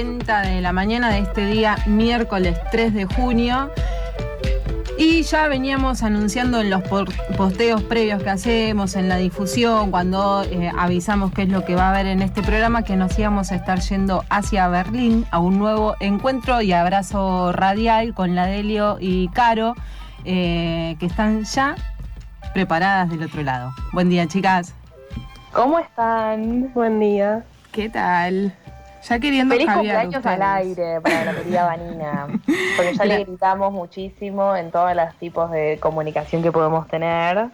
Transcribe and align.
40 0.00 0.42
de 0.42 0.60
la 0.62 0.72
mañana 0.72 1.10
de 1.10 1.18
este 1.18 1.44
día, 1.44 1.76
miércoles 1.84 2.58
3 2.70 2.94
de 2.94 3.04
junio. 3.04 3.70
Y 4.96 5.22
ya 5.24 5.46
veníamos 5.46 6.02
anunciando 6.02 6.58
en 6.58 6.70
los 6.70 6.82
posteos 7.36 7.82
previos 7.82 8.22
que 8.22 8.30
hacemos, 8.30 8.96
en 8.96 9.10
la 9.10 9.16
difusión, 9.16 9.90
cuando 9.90 10.42
eh, 10.44 10.72
avisamos 10.78 11.32
qué 11.32 11.42
es 11.42 11.50
lo 11.50 11.66
que 11.66 11.74
va 11.74 11.88
a 11.88 11.90
haber 11.90 12.06
en 12.06 12.22
este 12.22 12.42
programa, 12.42 12.82
que 12.82 12.96
nos 12.96 13.18
íbamos 13.18 13.52
a 13.52 13.56
estar 13.56 13.80
yendo 13.80 14.24
hacia 14.30 14.68
Berlín 14.68 15.26
a 15.32 15.38
un 15.38 15.58
nuevo 15.58 15.94
encuentro 16.00 16.62
y 16.62 16.72
abrazo 16.72 17.52
radial 17.52 18.14
con 18.14 18.34
la 18.34 18.46
Delio 18.46 18.96
y 19.00 19.28
Caro, 19.28 19.74
eh, 20.24 20.96
que 20.98 21.04
están 21.04 21.44
ya 21.44 21.74
preparadas 22.54 23.10
del 23.10 23.24
otro 23.24 23.42
lado. 23.42 23.70
Buen 23.92 24.08
día, 24.08 24.26
chicas. 24.26 24.74
¿Cómo 25.52 25.78
están? 25.78 26.72
Buen 26.72 27.00
día. 27.00 27.44
¿Qué 27.70 27.90
tal? 27.90 28.54
Ya 29.08 29.18
queriendo 29.18 29.54
Feliz 29.54 29.72
cumpleaños 29.72 30.26
al 30.26 30.42
aire 30.42 31.00
para 31.00 31.24
la 31.24 31.34
querida 31.34 31.64
Vanina. 31.64 32.26
Porque 32.76 32.94
ya 32.96 33.04
le 33.04 33.24
gritamos 33.24 33.72
muchísimo 33.72 34.54
en 34.54 34.70
todos 34.70 34.94
los 34.94 35.14
tipos 35.16 35.50
de 35.50 35.78
comunicación 35.80 36.42
que 36.42 36.52
podemos 36.52 36.86
tener. 36.88 37.48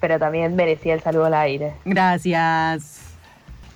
Pero 0.00 0.18
también 0.18 0.56
merecía 0.56 0.94
el 0.94 1.00
saludo 1.00 1.26
al 1.26 1.34
aire. 1.34 1.74
Gracias. 1.84 3.04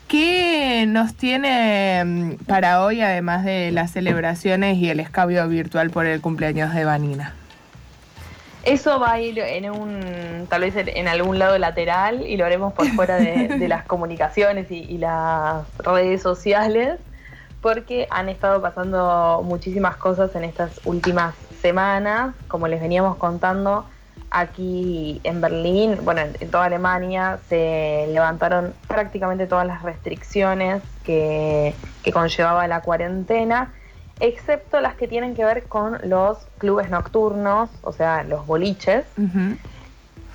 ¿Qué 0.09 0.85
nos 0.87 1.15
tiene 1.15 2.05
mm, 2.05 2.45
para 2.45 2.85
hoy, 2.85 3.01
además 3.01 3.45
de 3.45 3.71
las 3.73 3.93
celebraciones 3.93 4.77
y 4.77 4.91
el 4.91 5.01
escabio 5.01 5.49
virtual 5.49 5.91
por 5.91 6.07
el 6.07 6.21
cumpleaños 6.21 6.75
de 6.75 6.85
Vanina? 6.85 7.35
Eso 8.63 9.01
va 9.01 9.13
a 9.13 9.21
ir 9.21 9.41
en 9.41 9.71
un, 9.71 10.47
tal 10.49 10.61
vez 10.61 10.75
en 10.77 11.09
algún 11.09 11.39
lado 11.39 11.59
lateral 11.59 12.25
y 12.25 12.37
lo 12.37 12.45
haremos 12.45 12.73
por 12.73 12.87
fuera 12.89 13.17
de, 13.17 13.49
las 13.69 13.85
comunicaciones 13.85 14.71
y, 14.71 14.99
las 14.99 15.67
redes 15.79 16.23
sociales, 16.23 17.01
porque 17.61 18.07
han 18.11 18.29
estado 18.29 18.63
pasando 18.63 19.43
muchísimas 19.45 19.97
cosas 19.97 20.35
en 20.37 20.45
estas 20.45 20.81
últimas 20.85 21.35
semanas, 21.61 22.35
como 22.47 22.69
les 22.69 22.81
veníamos 22.81 23.17
contando. 23.17 23.85
Aquí 24.31 25.21
en 25.25 25.41
Berlín, 25.41 25.99
bueno, 26.05 26.23
en 26.23 26.51
toda 26.51 26.67
Alemania, 26.67 27.39
se 27.49 28.07
levantaron 28.13 28.75
prácticamente 28.87 29.47
todas 29.47 29.67
las 29.67 29.83
restricciones 29.83 30.83
que, 31.05 31.75
que 32.03 32.13
conllevaba 32.13 32.67
la 32.67 32.81
cuarentena 32.81 33.73
excepto 34.23 34.81
las 34.81 34.95
que 34.95 35.09
tienen 35.09 35.35
que 35.35 35.45
ver 35.45 35.65
con 35.65 35.99
los 36.05 36.39
clubes 36.59 36.89
nocturnos, 36.89 37.69
o 37.83 37.93
sea, 37.93 38.23
los 38.23 38.47
boliches, 38.47 39.05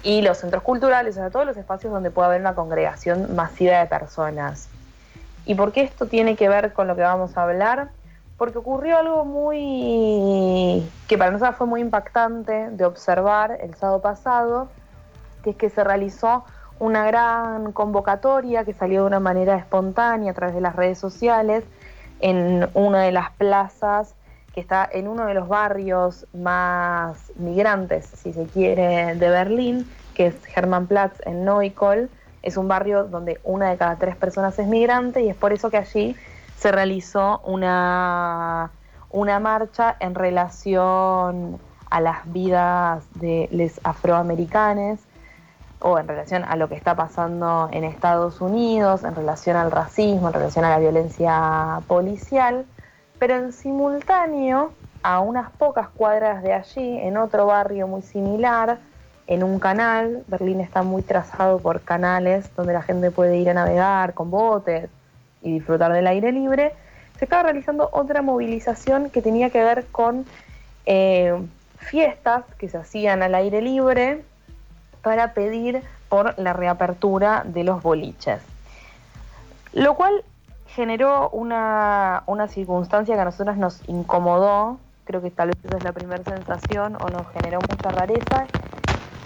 y 0.03 0.21
los 0.21 0.37
centros 0.39 0.61
culturales, 0.61 1.15
o 1.15 1.19
sea, 1.19 1.29
todos 1.29 1.45
los 1.45 1.55
espacios 1.55 1.93
donde 1.93 2.11
puede 2.11 2.27
haber 2.27 2.41
una 2.41 2.53
congregación 2.53 3.33
masiva 3.33 3.79
de 3.79 3.85
personas. 3.85 4.67
¿Y 5.45 5.55
por 5.55 5.71
qué 5.71 5.81
esto 5.81 6.05
tiene 6.05 6.35
que 6.35 6.49
ver 6.49 6.73
con 6.73 6.87
lo 6.87 6.97
que 6.97 7.01
vamos 7.01 7.37
a 7.37 7.43
hablar? 7.43 7.87
Porque 8.37 8.57
ocurrió 8.57 8.97
algo 8.97 9.23
muy 9.23 10.85
que 11.07 11.17
para 11.17 11.31
nosotros 11.31 11.55
fue 11.55 11.67
muy 11.67 11.79
impactante 11.79 12.69
de 12.69 12.85
observar 12.85 13.57
el 13.61 13.73
sábado 13.75 14.01
pasado, 14.01 14.67
que 15.43 15.51
es 15.51 15.55
que 15.55 15.69
se 15.69 15.85
realizó 15.85 16.43
una 16.79 17.05
gran 17.05 17.71
convocatoria 17.71 18.65
que 18.65 18.73
salió 18.73 19.01
de 19.01 19.07
una 19.07 19.21
manera 19.21 19.55
espontánea 19.55 20.31
a 20.31 20.35
través 20.35 20.53
de 20.53 20.61
las 20.61 20.75
redes 20.75 20.99
sociales 20.99 21.63
en 22.19 22.69
una 22.73 23.01
de 23.03 23.11
las 23.11 23.31
plazas 23.31 24.15
que 24.53 24.61
está 24.61 24.89
en 24.91 25.07
uno 25.07 25.25
de 25.25 25.35
los 25.35 25.47
barrios 25.47 26.25
más 26.33 27.31
migrantes, 27.35 28.05
si 28.05 28.33
se 28.33 28.45
quiere, 28.45 29.15
de 29.15 29.29
Berlín, 29.29 29.87
que 30.15 30.27
es 30.27 30.35
Hermannplatz 30.55 31.21
en 31.27 31.45
Neukölln. 31.45 32.09
Es 32.41 32.57
un 32.57 32.67
barrio 32.67 33.03
donde 33.03 33.39
una 33.43 33.69
de 33.69 33.77
cada 33.77 33.97
tres 33.97 34.15
personas 34.15 34.57
es 34.57 34.67
migrante 34.67 35.21
y 35.21 35.29
es 35.29 35.35
por 35.35 35.53
eso 35.53 35.69
que 35.69 35.77
allí 35.77 36.15
se 36.57 36.71
realizó 36.71 37.39
una, 37.45 38.71
una 39.11 39.39
marcha 39.39 39.95
en 39.99 40.15
relación 40.15 41.59
a 41.89 42.01
las 42.01 42.31
vidas 42.31 43.03
de 43.13 43.47
los 43.51 43.79
afroamericanos 43.83 44.99
o 45.79 45.99
en 45.99 46.07
relación 46.07 46.43
a 46.43 46.55
lo 46.55 46.67
que 46.69 46.75
está 46.75 46.95
pasando 46.95 47.69
en 47.71 47.83
Estados 47.83 48.41
Unidos, 48.41 49.03
en 49.03 49.15
relación 49.15 49.55
al 49.55 49.71
racismo, 49.71 50.27
en 50.27 50.33
relación 50.33 50.65
a 50.65 50.69
la 50.69 50.79
violencia 50.79 51.81
policial, 51.87 52.65
pero 53.19 53.35
en 53.35 53.53
simultáneo, 53.53 54.71
a 55.03 55.19
unas 55.19 55.51
pocas 55.51 55.87
cuadras 55.89 56.41
de 56.41 56.53
allí, 56.53 56.97
en 56.99 57.17
otro 57.17 57.45
barrio 57.45 57.87
muy 57.87 58.01
similar, 58.01 58.79
en 59.27 59.43
un 59.43 59.59
canal, 59.59 60.23
Berlín 60.27 60.61
está 60.61 60.83
muy 60.83 61.01
trazado 61.01 61.59
por 61.59 61.81
canales 61.81 62.49
donde 62.55 62.73
la 62.73 62.81
gente 62.81 63.11
puede 63.11 63.37
ir 63.37 63.49
a 63.49 63.53
navegar 63.53 64.13
con 64.13 64.31
botes 64.31 64.89
y 65.41 65.51
disfrutar 65.51 65.91
del 65.93 66.07
aire 66.07 66.31
libre, 66.31 66.73
se 67.19 67.25
estaba 67.25 67.43
realizando 67.43 67.89
otra 67.91 68.21
movilización 68.21 69.09
que 69.09 69.21
tenía 69.21 69.49
que 69.49 69.63
ver 69.63 69.85
con 69.87 70.25
eh, 70.85 71.35
fiestas 71.77 72.43
que 72.57 72.69
se 72.69 72.77
hacían 72.77 73.21
al 73.21 73.35
aire 73.35 73.61
libre 73.61 74.23
para 75.07 75.33
pedir 75.33 75.83
por 76.09 76.37
la 76.37 76.51
reapertura 76.51 77.43
de 77.45 77.63
los 77.63 77.81
boliches. 77.81 78.41
Lo 79.71 79.95
cual 79.95 80.21
generó 80.65 81.29
una, 81.29 82.23
circunstancia 82.49 83.15
que 83.15 83.21
a 83.21 83.23
nosotros 83.23 83.55
nos 83.55 83.87
incomodó, 83.87 84.79
creo 85.05 85.21
que 85.21 85.31
tal 85.31 85.47
vez 85.47 85.55
esa 85.63 85.77
es 85.77 85.83
la 85.85 85.93
primera 85.93 86.21
sensación, 86.25 86.97
o 87.01 87.09
nos 87.09 87.25
generó 87.29 87.59
mucha 87.61 87.89
rareza, 87.89 88.47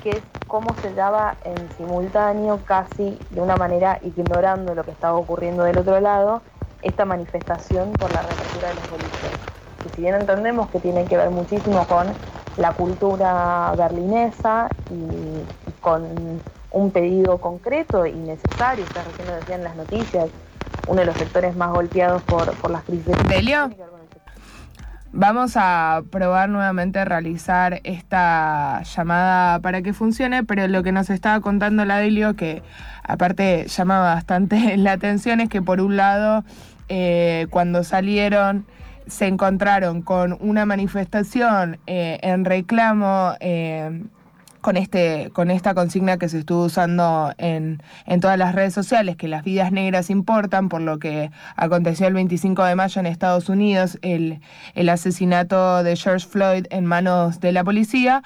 que 0.03 0.11
es 0.11 0.23
cómo 0.45 0.75
se 0.83 0.93
daba 0.93 1.33
en 1.45 1.57
simultáneo, 1.77 2.59
casi 2.63 3.17
de 3.31 3.41
una 3.41 3.55
manera 3.55 3.97
ignorando 4.03 4.75
lo 4.75 4.83
que 4.83 4.91
estaba 4.91 5.17
ocurriendo 5.17 5.63
del 5.63 5.79
otro 5.79 5.99
lado, 5.99 6.43
esta 6.83 7.05
manifestación 7.05 7.93
por 7.93 8.11
la 8.11 8.21
reapertura 8.21 8.67
de 8.67 8.75
los 8.75 8.87
boliches. 8.87 9.33
Que 9.81 9.89
si 9.95 10.01
bien 10.01 10.13
entendemos 10.13 10.69
que 10.69 10.79
tiene 10.79 11.07
que 11.07 11.17
ver 11.17 11.31
muchísimo 11.31 11.87
con 11.87 12.13
la 12.57 12.73
cultura 12.73 13.73
berlinesa 13.75 14.67
y, 14.91 15.60
con 15.81 16.07
un 16.71 16.91
pedido 16.91 17.39
concreto 17.39 18.05
y 18.05 18.13
necesario, 18.13 18.85
ustedes 18.85 19.07
recién 19.07 19.27
lo 19.27 19.35
decían 19.35 19.59
en 19.59 19.63
las 19.65 19.75
noticias, 19.75 20.29
uno 20.87 20.99
de 20.99 21.05
los 21.05 21.17
sectores 21.17 21.55
más 21.55 21.71
golpeados 21.71 22.21
por, 22.23 22.53
por 22.55 22.71
las 22.71 22.83
crisis. 22.83 23.13
Delio, 23.27 23.69
vamos 25.11 25.53
a 25.55 26.01
probar 26.09 26.49
nuevamente 26.49 26.99
a 26.99 27.05
realizar 27.05 27.81
esta 27.83 28.83
llamada 28.83 29.59
para 29.59 29.81
que 29.81 29.93
funcione, 29.93 30.43
pero 30.43 30.67
lo 30.67 30.83
que 30.83 30.91
nos 30.91 31.09
estaba 31.09 31.41
contando 31.41 31.83
la 31.83 31.97
Delio, 31.97 32.35
que 32.35 32.63
aparte 33.03 33.65
llama 33.67 33.99
bastante 33.99 34.77
la 34.77 34.93
atención, 34.93 35.41
es 35.41 35.49
que 35.49 35.61
por 35.61 35.81
un 35.81 35.97
lado, 35.97 36.45
eh, 36.87 37.47
cuando 37.49 37.83
salieron 37.83 38.65
se 39.07 39.27
encontraron 39.27 40.01
con 40.01 40.37
una 40.39 40.65
manifestación 40.65 41.79
eh, 41.85 42.19
en 42.21 42.45
reclamo 42.45 43.33
eh, 43.39 44.03
con, 44.61 44.77
este, 44.77 45.29
con 45.33 45.51
esta 45.51 45.73
consigna 45.73 46.17
que 46.17 46.29
se 46.29 46.39
estuvo 46.39 46.65
usando 46.65 47.33
en, 47.37 47.81
en, 48.05 48.19
todas 48.21 48.37
las 48.37 48.55
redes 48.55 48.73
sociales, 48.73 49.15
que 49.17 49.27
las 49.27 49.43
vidas 49.43 49.71
negras 49.71 50.09
importan, 50.09 50.69
por 50.69 50.81
lo 50.81 50.99
que 50.99 51.31
aconteció 51.55 52.07
el 52.07 52.13
25 52.13 52.63
de 52.63 52.75
mayo 52.75 52.99
en 52.99 53.07
Estados 53.07 53.49
Unidos, 53.49 53.97
el, 54.01 54.39
el 54.75 54.89
asesinato 54.89 55.83
de 55.83 55.95
George 55.95 56.27
Floyd 56.27 56.65
en 56.69 56.85
manos 56.85 57.39
de 57.39 57.51
la 57.51 57.63
policía 57.63 58.23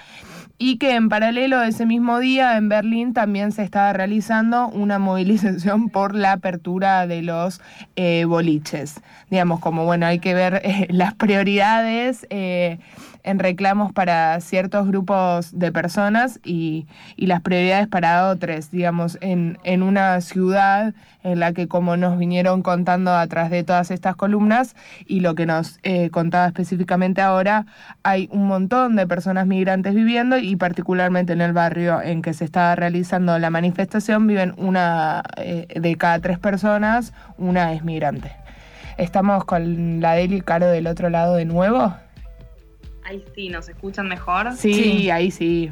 y 0.57 0.77
que 0.77 0.95
en 0.95 1.09
paralelo 1.09 1.61
ese 1.63 1.85
mismo 1.85 2.19
día 2.19 2.57
en 2.57 2.69
Berlín 2.69 3.13
también 3.13 3.51
se 3.51 3.63
estaba 3.63 3.91
realizando 3.93 4.67
una 4.69 4.99
movilización 4.99 5.89
por 5.89 6.15
la 6.15 6.33
apertura 6.33 7.07
de 7.07 7.21
los 7.21 7.61
eh, 7.95 8.25
boliches. 8.25 9.01
Digamos, 9.29 9.59
como 9.59 9.83
bueno, 9.85 10.05
hay 10.05 10.19
que 10.19 10.33
ver 10.33 10.61
eh, 10.63 10.87
las 10.89 11.13
prioridades. 11.13 12.25
Eh, 12.29 12.79
en 13.25 13.39
reclamos 13.39 13.91
para 13.91 14.39
ciertos 14.39 14.87
grupos 14.87 15.57
de 15.57 15.71
personas 15.71 16.39
y, 16.43 16.87
las 17.17 17.41
prioridades 17.41 17.87
para 17.87 18.29
otros, 18.29 18.69
digamos, 18.69 19.17
en, 19.19 19.57
en, 19.63 19.81
una 19.81 20.21
ciudad 20.21 20.93
en 21.23 21.39
la 21.39 21.53
que, 21.53 21.67
como 21.67 21.97
nos 21.97 22.19
vinieron 22.19 22.61
contando 22.61 23.15
a 23.15 23.25
través 23.25 23.49
de 23.49 23.63
todas 23.63 23.89
estas 23.89 24.15
columnas 24.15 24.75
y 25.07 25.21
lo 25.21 25.33
que 25.33 25.47
nos 25.47 25.79
eh, 25.81 26.11
contaba 26.11 26.45
específicamente 26.45 27.21
ahora, 27.21 27.65
hay 28.03 28.29
un 28.31 28.47
montón 28.47 28.95
de 28.95 29.07
personas 29.07 29.47
migrantes 29.47 29.95
viviendo 29.95 30.37
y 30.37 30.55
particularmente 30.55 31.33
en 31.33 31.41
el 31.41 31.51
barrio 31.51 31.99
en 31.99 32.21
que 32.21 32.33
se 32.35 32.45
está 32.45 32.75
realizando 32.75 33.39
la 33.39 33.49
manifestación 33.49 34.27
viven 34.27 34.53
una 34.57 35.23
eh, 35.37 35.67
de 35.73 35.95
cada 35.95 36.19
tres 36.19 36.37
personas, 36.37 37.11
una 37.39 37.73
es 37.73 37.83
migrante. 37.83 38.31
Estamos 38.97 39.45
con 39.45 39.99
la 39.99 40.13
Deli 40.13 40.41
Caro 40.41 40.67
del 40.67 40.85
otro 40.85 41.09
lado 41.09 41.35
de 41.35 41.45
nuevo. 41.45 41.95
Ahí 43.05 43.23
sí, 43.35 43.49
¿nos 43.49 43.69
escuchan 43.69 44.07
mejor? 44.07 44.53
Sí, 44.57 45.09
ahí 45.11 45.29
sí. 45.29 45.71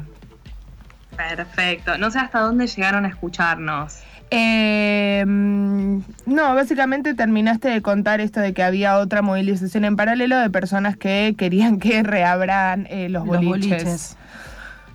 Perfecto. 1.16 1.98
No 1.98 2.10
sé 2.10 2.20
hasta 2.20 2.40
dónde 2.40 2.66
llegaron 2.66 3.04
a 3.04 3.08
escucharnos. 3.08 3.98
Em, 4.30 6.02
no, 6.26 6.54
básicamente 6.54 7.14
terminaste 7.14 7.68
de 7.68 7.82
contar 7.82 8.20
esto 8.20 8.40
de 8.40 8.54
que 8.54 8.62
había 8.62 8.98
otra 8.98 9.22
movilización 9.22 9.84
en 9.84 9.96
paralelo 9.96 10.38
de 10.38 10.50
personas 10.50 10.96
que 10.96 11.34
querían 11.36 11.78
que 11.78 12.02
reabran 12.02 12.86
eh, 12.88 13.08
los, 13.08 13.24
boliches. 13.24 14.16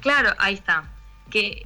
Claro, 0.02 0.32
ahí 0.40 0.56
está. 0.56 0.84
Que 1.30 1.64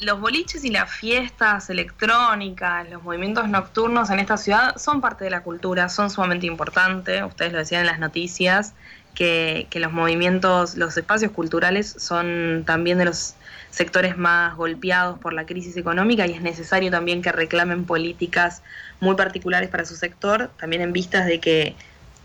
los 0.00 0.20
boliches 0.20 0.64
y 0.64 0.70
las 0.70 0.90
fiestas 0.90 1.70
electrónicas, 1.70 2.90
los 2.90 3.02
movimientos 3.02 3.48
nocturnos 3.48 4.10
en 4.10 4.18
esta 4.18 4.36
ciudad 4.36 4.76
son 4.76 5.00
parte 5.00 5.24
de 5.24 5.30
la 5.30 5.42
cultura, 5.42 5.88
son 5.88 6.10
sumamente 6.10 6.46
importantes. 6.46 7.22
Ustedes 7.22 7.52
lo 7.52 7.58
decían 7.58 7.82
en 7.82 7.86
las 7.86 7.98
noticias, 7.98 8.74
que, 9.20 9.66
que 9.68 9.80
los 9.80 9.92
movimientos, 9.92 10.78
los 10.78 10.96
espacios 10.96 11.30
culturales 11.32 11.94
son 11.98 12.64
también 12.66 12.96
de 12.96 13.04
los 13.04 13.34
sectores 13.68 14.16
más 14.16 14.56
golpeados 14.56 15.18
por 15.18 15.34
la 15.34 15.44
crisis 15.44 15.76
económica 15.76 16.26
y 16.26 16.32
es 16.32 16.40
necesario 16.40 16.90
también 16.90 17.20
que 17.20 17.30
reclamen 17.30 17.84
políticas 17.84 18.62
muy 18.98 19.16
particulares 19.16 19.68
para 19.68 19.84
su 19.84 19.94
sector, 19.94 20.50
también 20.58 20.80
en 20.80 20.94
vistas 20.94 21.26
de 21.26 21.38
que 21.38 21.76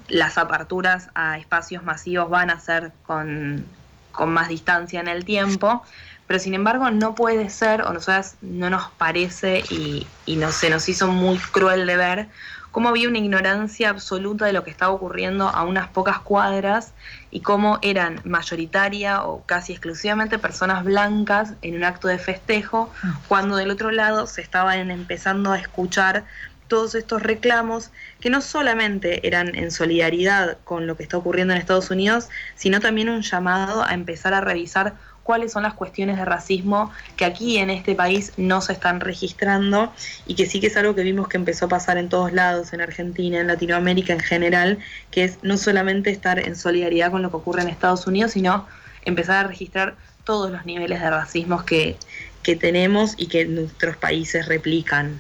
las 0.08 0.38
aperturas 0.38 1.10
a 1.16 1.38
espacios 1.38 1.84
masivos 1.84 2.30
van 2.30 2.50
a 2.50 2.62
ser 2.62 2.94
con, 3.06 3.66
con 4.14 4.32
más 4.32 4.48
distancia 4.48 5.02
en 5.02 5.10
el 5.10 5.26
tiempo, 5.26 5.84
pero 6.28 6.40
sin 6.40 6.54
embargo 6.54 6.92
no 6.92 7.14
puede 7.14 7.50
ser, 7.50 7.82
o 7.82 7.92
nosotras 7.92 8.38
no 8.40 8.70
nos 8.70 8.90
parece 8.92 9.66
y, 9.70 10.08
y 10.26 10.38
no, 10.38 10.50
se 10.50 10.70
nos 10.70 10.88
hizo 10.88 11.08
muy 11.08 11.40
cruel 11.40 11.86
de 11.88 11.98
ver 11.98 12.30
cómo 12.76 12.90
había 12.90 13.08
una 13.08 13.20
ignorancia 13.20 13.90
absoluta 13.90 14.48
de 14.48 14.52
lo 14.52 14.66
que 14.66 14.70
estaba 14.70 14.92
ocurriendo 14.92 15.48
a 15.48 15.64
unas 15.64 15.88
pocas 15.88 16.20
cuadras 16.20 16.92
y 17.32 17.40
cómo 17.40 17.80
eran 17.82 18.20
mayoritaria 18.26 19.24
o 19.24 19.46
casi 19.46 19.72
exclusivamente 19.72 20.40
personas 20.40 20.84
blancas 20.84 21.54
en 21.62 21.78
un 21.78 21.86
acto 21.86 22.10
de 22.10 22.18
festejo, 22.18 22.92
ah. 23.02 23.18
cuando 23.30 23.56
del 23.56 23.72
otro 23.72 23.92
lado 23.92 24.28
se 24.28 24.42
estaban 24.42 24.92
empezando 24.92 25.54
a 25.54 25.58
escuchar 25.58 26.26
todos 26.68 26.96
estos 26.96 27.24
reclamos 27.24 27.92
que 28.20 28.30
no 28.30 28.42
solamente 28.42 29.26
eran 29.26 29.56
en 29.56 29.72
solidaridad 29.72 30.58
con 30.66 30.86
lo 30.86 30.98
que 30.98 31.04
está 31.04 31.16
ocurriendo 31.16 31.54
en 31.54 31.62
Estados 31.62 31.92
Unidos, 31.92 32.28
sino 32.56 32.82
también 32.82 33.08
un 33.08 33.22
llamado 33.22 33.86
a 33.86 33.94
empezar 33.94 34.34
a 34.34 34.42
revisar 34.42 34.96
cuáles 35.26 35.54
son 35.54 35.64
las 35.64 35.74
cuestiones 35.74 36.18
de 36.18 36.24
racismo 36.24 36.92
que 37.18 37.26
aquí 37.26 37.58
en 37.58 37.72
este 37.72 37.96
país 37.96 38.32
no 38.38 38.62
se 38.62 38.74
están 38.74 39.00
registrando 39.00 39.92
y 40.28 40.36
que 40.36 40.46
sí 40.46 40.60
que 40.60 40.68
es 40.68 40.78
algo 40.78 40.94
que 40.94 41.02
vimos 41.02 41.28
que 41.28 41.38
empezó 41.38 41.66
a 41.66 41.68
pasar 41.68 41.98
en 41.98 42.10
todos 42.10 42.32
lados, 42.32 42.74
en 42.74 42.82
Argentina, 42.82 43.40
en 43.40 43.48
Latinoamérica 43.48 44.14
en 44.14 44.20
general, 44.20 44.78
que 45.10 45.24
es 45.24 45.40
no 45.42 45.58
solamente 45.58 46.12
estar 46.12 46.38
en 46.38 46.56
solidaridad 46.56 47.10
con 47.10 47.24
lo 47.24 47.32
que 47.32 47.38
ocurre 47.38 47.64
en 47.64 47.70
Estados 47.70 48.06
Unidos, 48.06 48.34
sino 48.34 48.68
empezar 49.04 49.46
a 49.46 49.48
registrar 49.48 49.96
todos 50.26 50.52
los 50.52 50.64
niveles 50.68 51.02
de 51.02 51.10
racismo 51.10 51.66
que, 51.66 51.98
tenemos 52.44 53.16
y 53.18 53.26
que 53.26 53.46
nuestros 53.46 53.98
países 53.98 54.48
replican. 54.48 55.20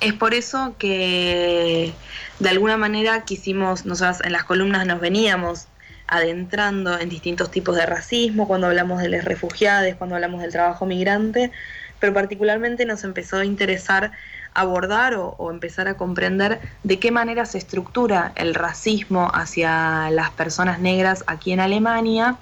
Es 0.00 0.12
por 0.12 0.34
eso 0.34 0.74
que 0.78 1.94
de 2.38 2.48
alguna 2.50 2.76
manera 2.76 3.24
quisimos, 3.24 3.86
nosotros 3.86 4.18
en 4.22 4.32
las 4.32 4.44
columnas 4.44 4.86
nos 4.86 5.00
veníamos 5.00 5.66
adentrando 6.08 6.98
en 6.98 7.08
distintos 7.08 7.50
tipos 7.50 7.76
de 7.76 7.86
racismo, 7.86 8.48
cuando 8.48 8.66
hablamos 8.66 9.00
de 9.00 9.08
los 9.08 9.24
refugiados, 9.24 9.94
cuando 9.96 10.16
hablamos 10.16 10.40
del 10.42 10.50
trabajo 10.50 10.86
migrante, 10.86 11.52
pero 12.00 12.12
particularmente 12.14 12.84
nos 12.86 13.04
empezó 13.04 13.36
a 13.38 13.44
interesar 13.44 14.12
abordar 14.54 15.14
o, 15.14 15.50
empezar 15.50 15.88
a 15.88 15.96
comprender 15.96 16.60
de 16.82 16.98
qué 16.98 17.10
manera 17.10 17.44
se 17.46 17.58
estructura 17.58 18.32
el 18.34 18.54
racismo 18.54 19.30
hacia 19.32 20.10
las 20.10 20.30
personas 20.30 20.80
negras 20.80 21.22
aquí 21.26 21.52
en 21.52 21.60
Alemania. 21.60 22.36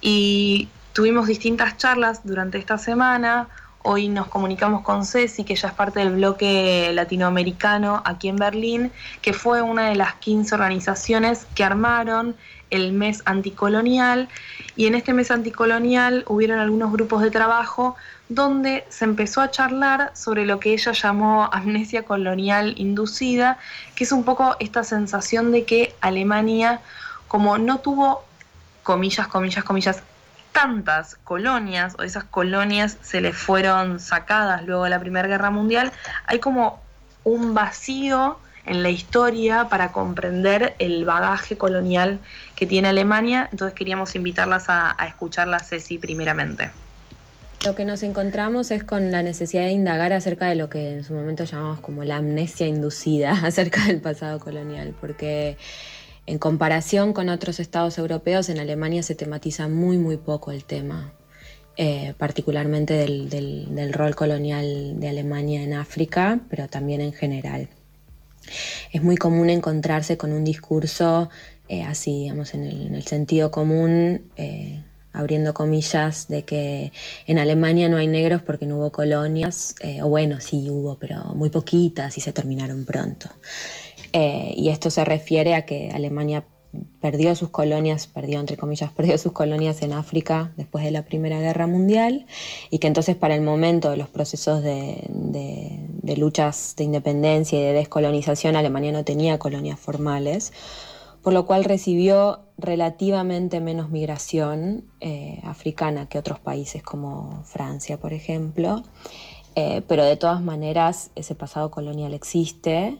Y 0.00 0.68
tuvimos 0.92 1.26
distintas 1.26 1.76
charlas 1.76 2.20
durante 2.24 2.58
esta 2.58 2.78
semana. 2.78 3.48
Hoy 3.86 4.08
nos 4.08 4.28
comunicamos 4.28 4.80
con 4.80 5.04
Ceci, 5.04 5.44
que 5.44 5.56
ya 5.56 5.68
es 5.68 5.74
parte 5.74 6.00
del 6.00 6.14
bloque 6.14 6.90
latinoamericano 6.94 8.00
aquí 8.06 8.28
en 8.28 8.36
Berlín, 8.36 8.90
que 9.20 9.34
fue 9.34 9.60
una 9.60 9.90
de 9.90 9.94
las 9.94 10.14
15 10.14 10.54
organizaciones 10.54 11.46
que 11.54 11.64
armaron 11.64 12.34
el 12.70 12.94
mes 12.94 13.20
anticolonial. 13.26 14.30
Y 14.74 14.86
en 14.86 14.94
este 14.94 15.12
mes 15.12 15.30
anticolonial 15.30 16.24
hubieron 16.28 16.60
algunos 16.60 16.92
grupos 16.92 17.20
de 17.20 17.30
trabajo 17.30 17.94
donde 18.30 18.86
se 18.88 19.04
empezó 19.04 19.42
a 19.42 19.50
charlar 19.50 20.12
sobre 20.14 20.46
lo 20.46 20.60
que 20.60 20.72
ella 20.72 20.92
llamó 20.92 21.50
amnesia 21.52 22.04
colonial 22.04 22.72
inducida, 22.78 23.58
que 23.96 24.04
es 24.04 24.12
un 24.12 24.24
poco 24.24 24.56
esta 24.60 24.82
sensación 24.82 25.52
de 25.52 25.64
que 25.64 25.94
Alemania, 26.00 26.80
como 27.28 27.58
no 27.58 27.80
tuvo, 27.80 28.24
comillas, 28.82 29.28
comillas, 29.28 29.62
comillas, 29.62 30.02
tantas 30.54 31.16
colonias, 31.16 31.96
o 31.98 32.04
esas 32.04 32.24
colonias 32.24 32.96
se 33.02 33.20
le 33.20 33.32
fueron 33.32 33.98
sacadas 33.98 34.64
luego 34.64 34.84
de 34.84 34.90
la 34.90 35.00
Primera 35.00 35.28
Guerra 35.28 35.50
Mundial, 35.50 35.92
hay 36.26 36.38
como 36.38 36.80
un 37.24 37.54
vacío 37.54 38.38
en 38.64 38.82
la 38.82 38.88
historia 38.88 39.68
para 39.68 39.92
comprender 39.92 40.74
el 40.78 41.04
bagaje 41.04 41.58
colonial 41.58 42.20
que 42.54 42.66
tiene 42.66 42.88
Alemania. 42.88 43.48
Entonces 43.50 43.74
queríamos 43.74 44.14
invitarlas 44.14 44.70
a, 44.70 44.94
a 44.96 45.06
escucharla, 45.06 45.58
Ceci, 45.58 45.98
primeramente. 45.98 46.70
Lo 47.64 47.74
que 47.74 47.84
nos 47.84 48.02
encontramos 48.02 48.70
es 48.70 48.84
con 48.84 49.10
la 49.10 49.22
necesidad 49.22 49.64
de 49.64 49.72
indagar 49.72 50.12
acerca 50.12 50.46
de 50.46 50.54
lo 50.54 50.68
que 50.68 50.92
en 50.92 51.04
su 51.04 51.14
momento 51.14 51.44
llamamos 51.44 51.80
como 51.80 52.04
la 52.04 52.16
amnesia 52.16 52.66
inducida 52.66 53.32
acerca 53.42 53.84
del 53.86 54.00
pasado 54.00 54.38
colonial, 54.38 54.94
porque 55.00 55.56
en 56.26 56.38
comparación 56.38 57.12
con 57.12 57.28
otros 57.28 57.60
estados 57.60 57.98
europeos, 57.98 58.48
en 58.48 58.58
Alemania 58.58 59.02
se 59.02 59.14
tematiza 59.14 59.68
muy, 59.68 59.98
muy 59.98 60.16
poco 60.16 60.52
el 60.52 60.64
tema, 60.64 61.12
eh, 61.76 62.14
particularmente 62.16 62.94
del, 62.94 63.92
rol 63.92 64.14
colonial 64.14 64.98
de 64.98 65.08
Alemania 65.08 65.62
en 65.62 65.74
África, 65.74 66.40
pero 66.48 66.68
también 66.68 67.02
en 67.02 67.12
general. 67.12 67.68
Es 68.92 69.02
muy 69.02 69.16
común 69.16 69.50
encontrarse 69.50 70.16
con 70.16 70.32
un 70.32 70.44
discurso 70.44 71.28
eh, 71.68 71.82
así, 71.82 72.22
digamos, 72.22 72.54
en 72.54 72.64
el, 72.64 73.02
sentido 73.02 73.50
común, 73.50 74.30
eh, 74.36 74.82
abriendo 75.12 75.52
comillas, 75.52 76.28
de 76.28 76.44
que 76.44 76.92
en 77.26 77.38
Alemania 77.38 77.88
no 77.88 77.98
hay 77.98 78.06
negros 78.06 78.42
porque 78.42 78.66
no 78.66 78.78
hubo 78.78 78.92
colonias, 78.92 79.74
o 80.02 80.08
bueno, 80.08 80.40
sí 80.40 80.68
hubo, 80.70 80.98
pero 80.98 81.34
muy 81.34 81.50
poquitas 81.50 82.16
y 82.16 82.20
se 82.20 82.32
terminaron 82.32 82.84
pronto. 82.84 83.28
Y 84.14 84.68
esto 84.68 84.90
se 84.90 85.04
refiere 85.04 85.54
a 85.54 85.66
que 85.66 85.90
Alemania 85.92 86.44
perdió 87.00 87.34
sus 87.34 87.50
colonias, 87.50 88.06
perdió 88.06 88.40
entre 88.40 88.56
comillas, 88.56 88.92
perdió 88.96 89.18
sus 89.18 89.32
colonias 89.32 89.82
en 89.82 89.92
África 89.92 90.52
después 90.56 90.84
de 90.84 90.90
la 90.90 91.02
Primera 91.04 91.40
Guerra 91.40 91.66
Mundial 91.66 92.26
y 92.70 92.78
que 92.78 92.86
entonces 92.86 93.16
para 93.16 93.34
el 93.34 93.42
momento 93.42 93.90
de 93.90 93.96
los 93.96 94.08
procesos 94.08 94.62
de, 94.62 95.08
luchas 96.16 96.74
de 96.76 96.84
independencia 96.84 97.58
y 97.58 97.62
de 97.62 97.72
descolonización 97.72 98.56
Alemania 98.56 98.92
no 98.92 99.04
tenía 99.04 99.38
colonias 99.38 99.78
formales, 99.78 100.52
por 101.22 101.32
lo 101.32 101.46
cual 101.46 101.64
recibió 101.64 102.40
relativamente 102.56 103.60
menos 103.60 103.90
migración 103.90 104.84
eh, 105.00 105.40
africana 105.44 106.08
que 106.08 106.18
otros 106.18 106.38
países 106.38 106.82
como 106.82 107.42
Francia, 107.44 107.98
por 107.98 108.12
ejemplo, 108.12 108.82
eh, 109.56 109.82
pero 109.88 110.04
de 110.04 110.16
todas 110.16 110.42
maneras 110.42 111.10
ese 111.14 111.34
pasado 111.34 111.70
colonial 111.70 112.14
existe 112.14 112.98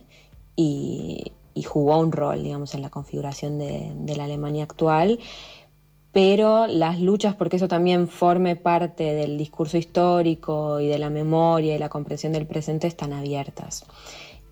y, 0.55 1.31
y 1.55 1.63
jugó 1.63 1.97
un 1.97 2.11
rol, 2.11 2.43
digamos, 2.43 2.75
en 2.75 2.81
la 2.81 2.89
configuración 2.89 3.57
de, 3.57 4.15
la 4.15 4.25
Alemania 4.25 4.63
actual 4.63 5.19
pero 6.11 6.65
las 6.67 7.01
luchas 7.01 7.35
porque 7.35 7.57
eso 7.57 7.67
también 7.67 8.07
forme 8.07 8.55
parte 8.55 9.03
del 9.03 9.37
discurso 9.37 9.77
histórico 9.77 10.79
y 10.79 10.87
de 10.87 10.97
la 10.97 11.09
memoria 11.09 11.75
y 11.75 11.77
la 11.77 11.89
comprensión 11.89 12.31
del 12.31 12.47
presente 12.47 12.87
están 12.87 13.11
abiertas. 13.11 13.85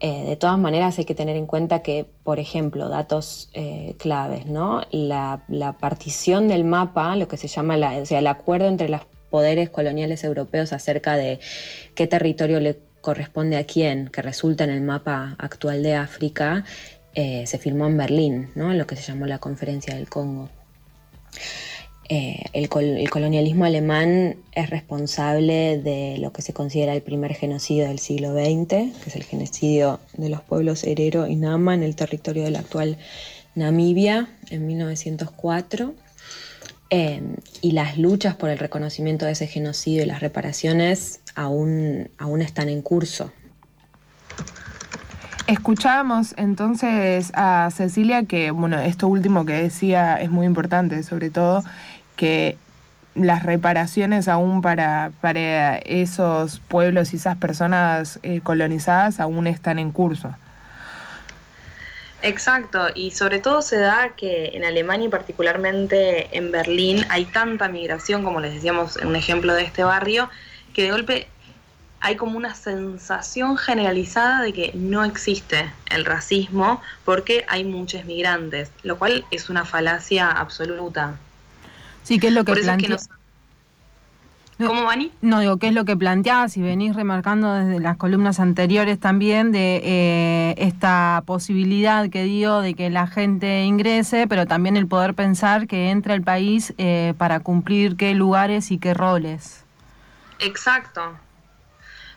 Eh, 0.01 0.25
de 0.25 0.35
todas 0.35 0.59
maneras 0.59 0.99
hay 0.99 1.05
que 1.05 1.15
tener 1.15 1.37
en 1.37 1.45
cuenta 1.45 1.81
que, 1.81 2.05
por 2.25 2.37
ejemplo, 2.37 2.89
datos 2.89 3.49
eh, 3.53 3.95
claves, 3.97 4.45
¿no? 4.45 4.81
La, 4.91 5.45
partición 5.79 6.49
del 6.49 6.65
mapa, 6.65 7.15
lo 7.15 7.29
que 7.29 7.37
se 7.37 7.47
llama 7.47 7.77
la, 7.77 7.95
o 7.95 8.05
sea, 8.05 8.19
el 8.19 8.27
acuerdo 8.27 8.67
entre 8.67 8.89
los 8.89 8.99
poderes 9.29 9.69
coloniales 9.69 10.25
europeos 10.25 10.73
acerca 10.73 11.15
de 11.15 11.39
qué 11.95 12.07
territorio 12.07 12.59
le 12.59 12.77
corresponde 13.03 13.57
a 13.57 13.65
quién, 13.65 14.07
que 14.07 14.21
resulta 14.21 14.63
en 14.63 14.69
el 14.69 14.81
mapa 14.81 15.35
actual 15.37 15.83
de 15.83 15.93
África, 15.93 16.63
eh, 17.13 17.43
se 17.45 17.59
firmó 17.59 17.85
en 17.85 17.97
Berlín, 17.97 18.49
¿no? 18.55 18.71
en 18.71 18.77
lo 18.77 18.87
que 18.87 18.95
se 18.95 19.03
llamó 19.03 19.27
la 19.27 19.39
Conferencia 19.39 19.93
del 19.93 20.07
Congo. 20.07 20.49
Eh, 22.07 22.45
el, 22.53 22.69
colonialismo 22.69 23.65
alemán 23.65 24.37
es 24.53 24.69
responsable 24.69 25.77
de 25.79 26.17
lo 26.17 26.31
que 26.31 26.41
se 26.41 26.53
considera 26.53 26.93
el 26.93 27.01
primer 27.01 27.33
genocidio 27.33 27.87
del 27.87 27.99
siglo 27.99 28.33
XX, 28.33 28.67
que 28.67 29.07
es 29.07 29.15
el 29.15 29.23
genocidio 29.23 29.99
de 30.13 30.29
los 30.29 30.41
pueblos 30.41 30.85
Herero 30.85 31.27
y 31.27 31.35
Nama 31.35 31.73
en 31.73 31.83
el 31.83 31.95
territorio 31.95 32.43
de 32.43 32.51
la 32.51 32.59
actual 32.59 32.97
Namibia 33.53 34.29
en 34.49 34.65
1904. 34.65 35.93
Eh, 36.95 37.23
y 37.61 37.71
las 37.71 37.97
luchas 37.97 38.35
por 38.35 38.51
el 38.51 38.59
reconocimiento 38.59 39.25
de 39.25 39.31
ese 39.31 39.47
genocidio 39.47 40.03
y 40.03 40.05
las 40.05 40.19
reparaciones 40.19 41.21
aún, 41.33 42.11
aún 42.19 42.43
están 42.43 42.69
en 42.69 42.83
curso. 42.83 43.31
Escuchábamos 45.47 46.35
entonces 46.37 47.31
a 47.33 47.69
Cecilia 47.71 48.25
que, 48.25 48.51
bueno, 48.51 48.79
esto 48.79 49.07
último 49.07 49.43
que 49.43 49.53
decía 49.53 50.21
es 50.21 50.29
muy 50.29 50.45
importante, 50.45 51.01
sobre 51.01 51.31
todo 51.31 51.63
que 52.15 52.57
las 53.15 53.41
reparaciones 53.41 54.27
aún 54.27 54.61
para, 54.61 55.13
para 55.19 55.77
esos 55.77 56.59
pueblos 56.59 57.11
y 57.13 57.15
esas 57.15 57.37
personas 57.37 58.19
eh, 58.21 58.41
colonizadas 58.41 59.19
aún 59.19 59.47
están 59.47 59.79
en 59.79 59.91
curso. 59.91 60.35
Exacto, 62.23 62.87
y 62.95 63.11
sobre 63.11 63.39
todo 63.39 63.61
se 63.61 63.77
da 63.77 64.13
que 64.15 64.51
en 64.53 64.63
Alemania 64.63 65.07
y 65.07 65.09
particularmente 65.09 66.29
en 66.31 66.53
Berlín 66.53 67.05
hay 67.09 67.25
tanta 67.25 67.67
migración, 67.67 68.23
como 68.23 68.39
les 68.39 68.53
decíamos 68.53 68.95
en 68.95 69.07
un 69.07 69.17
ejemplo 69.17 69.53
de 69.53 69.63
este 69.63 69.83
barrio, 69.83 70.29
que 70.73 70.83
de 70.83 70.91
golpe 70.91 71.27
hay 71.99 72.15
como 72.15 72.37
una 72.37 72.55
sensación 72.55 73.57
generalizada 73.57 74.41
de 74.41 74.53
que 74.53 74.71
no 74.73 75.03
existe 75.03 75.69
el 75.89 76.05
racismo 76.05 76.81
porque 77.03 77.43
hay 77.49 77.65
muchos 77.65 78.05
migrantes, 78.05 78.71
lo 78.83 78.97
cual 78.97 79.25
es 79.29 79.49
una 79.49 79.65
falacia 79.65 80.31
absoluta. 80.31 81.17
Sí, 82.03 82.19
que 82.19 82.27
es 82.27 82.33
lo 82.33 82.45
que 82.45 82.53
plantea... 82.53 82.97
¿Cómo, 84.57 84.83
Vani? 84.83 85.11
No, 85.21 85.39
digo, 85.39 85.57
¿qué 85.57 85.67
es 85.67 85.73
lo 85.73 85.83
que 85.83 85.97
planteás 85.97 86.57
y 86.57 86.61
venís 86.61 86.95
remarcando 86.95 87.53
desde 87.53 87.79
las 87.79 87.97
columnas 87.97 88.39
anteriores 88.39 88.99
también 88.99 89.51
de 89.51 89.81
eh, 89.83 90.55
esta 90.57 91.23
posibilidad 91.25 92.09
que 92.09 92.23
dio 92.23 92.61
de 92.61 92.75
que 92.75 92.89
la 92.89 93.07
gente 93.07 93.63
ingrese, 93.63 94.27
pero 94.27 94.45
también 94.45 94.77
el 94.77 94.87
poder 94.87 95.15
pensar 95.15 95.67
que 95.67 95.89
entra 95.89 96.13
al 96.13 96.21
país 96.21 96.73
eh, 96.77 97.13
para 97.17 97.39
cumplir 97.39 97.97
qué 97.97 98.13
lugares 98.13 98.71
y 98.71 98.77
qué 98.77 98.93
roles? 98.93 99.63
Exacto. 100.39 101.01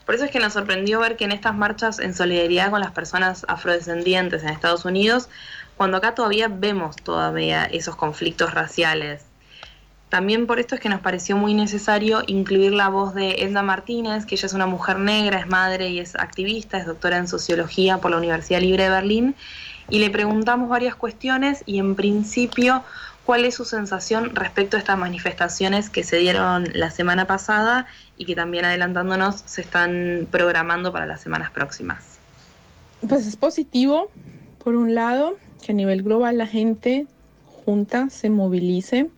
Por 0.04 0.14
eso 0.14 0.24
es 0.24 0.30
que 0.30 0.38
nos 0.38 0.52
sorprendió 0.52 1.00
ver 1.00 1.16
que 1.16 1.24
en 1.24 1.32
estas 1.32 1.56
marchas 1.56 1.98
en 1.98 2.14
solidaridad 2.14 2.70
con 2.70 2.80
las 2.80 2.92
personas 2.92 3.44
afrodescendientes 3.48 4.44
en 4.44 4.50
Estados 4.50 4.84
Unidos, 4.84 5.28
cuando 5.76 5.96
acá 5.96 6.14
todavía 6.14 6.48
vemos 6.48 6.96
todavía 6.96 7.64
esos 7.64 7.96
conflictos 7.96 8.54
raciales, 8.54 9.25
también 10.08 10.46
por 10.46 10.60
esto 10.60 10.76
es 10.76 10.80
que 10.80 10.88
nos 10.88 11.00
pareció 11.00 11.36
muy 11.36 11.52
necesario 11.52 12.22
incluir 12.26 12.72
la 12.72 12.88
voz 12.88 13.14
de 13.14 13.42
Edna 13.42 13.62
Martínez, 13.62 14.24
que 14.24 14.36
ella 14.36 14.46
es 14.46 14.54
una 14.54 14.66
mujer 14.66 14.98
negra, 15.00 15.40
es 15.40 15.48
madre 15.48 15.88
y 15.88 15.98
es 15.98 16.14
activista, 16.14 16.78
es 16.78 16.86
doctora 16.86 17.18
en 17.18 17.26
sociología 17.26 17.98
por 17.98 18.12
la 18.12 18.18
Universidad 18.18 18.60
Libre 18.60 18.84
de 18.84 18.90
Berlín, 18.90 19.34
y 19.88 19.98
le 19.98 20.10
preguntamos 20.10 20.68
varias 20.68 20.94
cuestiones 20.94 21.62
y 21.66 21.78
en 21.78 21.96
principio 21.96 22.84
cuál 23.24 23.44
es 23.44 23.56
su 23.56 23.64
sensación 23.64 24.36
respecto 24.36 24.76
a 24.76 24.80
estas 24.80 24.96
manifestaciones 24.96 25.90
que 25.90 26.04
se 26.04 26.16
dieron 26.18 26.68
la 26.72 26.90
semana 26.90 27.26
pasada 27.26 27.86
y 28.16 28.24
que 28.24 28.36
también 28.36 28.64
adelantándonos 28.64 29.42
se 29.44 29.60
están 29.60 30.28
programando 30.30 30.92
para 30.92 31.06
las 31.06 31.20
semanas 31.20 31.50
próximas. 31.50 32.18
Pues 33.08 33.26
es 33.26 33.36
positivo, 33.36 34.10
por 34.62 34.76
un 34.76 34.94
lado, 34.94 35.36
que 35.64 35.72
a 35.72 35.74
nivel 35.74 36.04
global 36.04 36.38
la 36.38 36.46
gente 36.46 37.06
junta, 37.64 38.08
se 38.10 38.30
movilice 38.30 39.10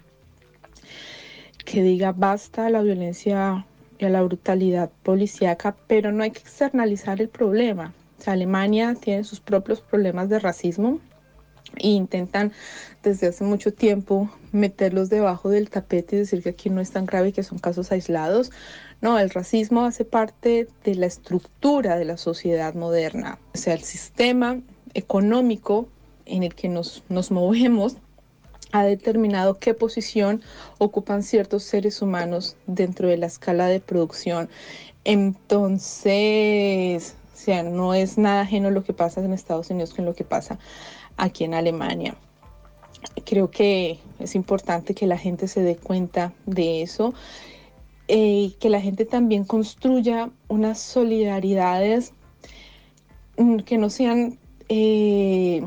que 1.68 1.82
diga 1.82 2.12
basta 2.12 2.64
a 2.64 2.70
la 2.70 2.80
violencia 2.80 3.66
y 3.98 4.06
a 4.06 4.08
la 4.08 4.22
brutalidad 4.22 4.90
policíaca, 5.02 5.76
pero 5.86 6.12
no 6.12 6.22
hay 6.22 6.30
que 6.30 6.38
externalizar 6.38 7.20
el 7.20 7.28
problema. 7.28 7.92
Alemania 8.24 8.96
tiene 8.98 9.22
sus 9.22 9.40
propios 9.40 9.82
problemas 9.82 10.30
de 10.30 10.38
racismo 10.38 10.98
e 11.76 11.88
intentan 11.88 12.52
desde 13.02 13.26
hace 13.26 13.44
mucho 13.44 13.74
tiempo 13.74 14.30
meterlos 14.50 15.10
debajo 15.10 15.50
del 15.50 15.68
tapete 15.68 16.16
y 16.16 16.20
decir 16.20 16.42
que 16.42 16.48
aquí 16.48 16.70
no 16.70 16.80
es 16.80 16.90
tan 16.90 17.04
grave 17.04 17.28
y 17.28 17.32
que 17.32 17.42
son 17.42 17.58
casos 17.58 17.92
aislados. 17.92 18.50
No, 19.02 19.18
el 19.18 19.28
racismo 19.28 19.84
hace 19.84 20.06
parte 20.06 20.68
de 20.84 20.94
la 20.94 21.04
estructura 21.04 21.96
de 21.96 22.06
la 22.06 22.16
sociedad 22.16 22.72
moderna, 22.74 23.38
o 23.54 23.58
sea, 23.58 23.74
el 23.74 23.82
sistema 23.82 24.58
económico 24.94 25.86
en 26.24 26.44
el 26.44 26.54
que 26.54 26.70
nos, 26.70 27.04
nos 27.10 27.30
movemos 27.30 27.98
ha 28.72 28.84
determinado 28.84 29.58
qué 29.58 29.74
posición 29.74 30.42
ocupan 30.78 31.22
ciertos 31.22 31.62
seres 31.62 32.02
humanos 32.02 32.56
dentro 32.66 33.08
de 33.08 33.16
la 33.16 33.26
escala 33.26 33.66
de 33.66 33.80
producción. 33.80 34.48
Entonces, 35.04 37.14
o 37.32 37.36
sea, 37.36 37.62
no 37.62 37.94
es 37.94 38.18
nada 38.18 38.42
ajeno 38.42 38.70
lo 38.70 38.84
que 38.84 38.92
pasa 38.92 39.24
en 39.24 39.32
Estados 39.32 39.70
Unidos 39.70 39.94
con 39.94 40.04
lo 40.04 40.14
que 40.14 40.24
pasa 40.24 40.58
aquí 41.16 41.44
en 41.44 41.54
Alemania. 41.54 42.16
Creo 43.24 43.50
que 43.50 44.00
es 44.18 44.34
importante 44.34 44.94
que 44.94 45.06
la 45.06 45.16
gente 45.16 45.48
se 45.48 45.62
dé 45.62 45.76
cuenta 45.76 46.32
de 46.46 46.82
eso 46.82 47.14
y 48.08 48.46
eh, 48.46 48.56
que 48.58 48.70
la 48.70 48.80
gente 48.80 49.04
también 49.04 49.44
construya 49.44 50.30
unas 50.48 50.80
solidaridades 50.80 52.12
mm, 53.36 53.58
que 53.58 53.78
no 53.78 53.90
sean 53.90 54.38
eh, 54.68 55.62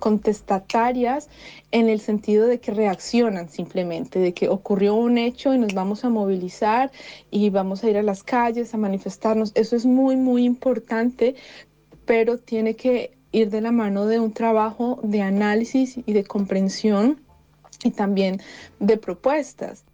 contestatarias 0.00 1.28
en 1.70 1.88
el 1.88 2.00
sentido 2.00 2.48
de 2.48 2.58
que 2.58 2.72
reaccionan 2.72 3.48
simplemente, 3.48 4.18
de 4.18 4.34
que 4.34 4.48
ocurrió 4.48 4.96
un 4.96 5.18
hecho 5.18 5.54
y 5.54 5.58
nos 5.58 5.72
vamos 5.74 6.04
a 6.04 6.08
movilizar 6.08 6.90
y 7.30 7.50
vamos 7.50 7.84
a 7.84 7.90
ir 7.90 7.96
a 7.96 8.02
las 8.02 8.24
calles 8.24 8.74
a 8.74 8.78
manifestarnos. 8.78 9.52
Eso 9.54 9.76
es 9.76 9.86
muy, 9.86 10.16
muy 10.16 10.44
importante, 10.44 11.36
pero 12.04 12.38
tiene 12.38 12.74
que 12.74 13.16
ir 13.30 13.50
de 13.50 13.60
la 13.60 13.70
mano 13.70 14.06
de 14.06 14.18
un 14.18 14.32
trabajo 14.32 14.98
de 15.04 15.22
análisis 15.22 15.98
y 16.04 16.12
de 16.12 16.24
comprensión 16.24 17.20
y 17.84 17.92
también 17.92 18.40
de 18.80 18.96
propuestas. 18.96 19.84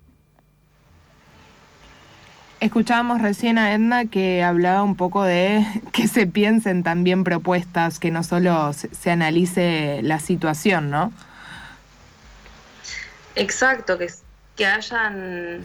Escuchábamos 2.60 3.20
recién 3.20 3.58
a 3.58 3.74
Edna 3.74 4.06
que 4.06 4.42
hablaba 4.42 4.82
un 4.82 4.96
poco 4.96 5.22
de 5.22 5.64
que 5.92 6.08
se 6.08 6.26
piensen 6.26 6.82
también 6.82 7.24
propuestas, 7.24 7.98
que 7.98 8.10
no 8.10 8.22
solo 8.22 8.72
se, 8.72 9.10
analice 9.10 10.00
la 10.02 10.20
situación, 10.20 10.90
¿no? 10.90 11.12
Exacto, 13.34 13.98
que, 13.98 14.08
que 14.56 14.66
hayan 14.66 15.64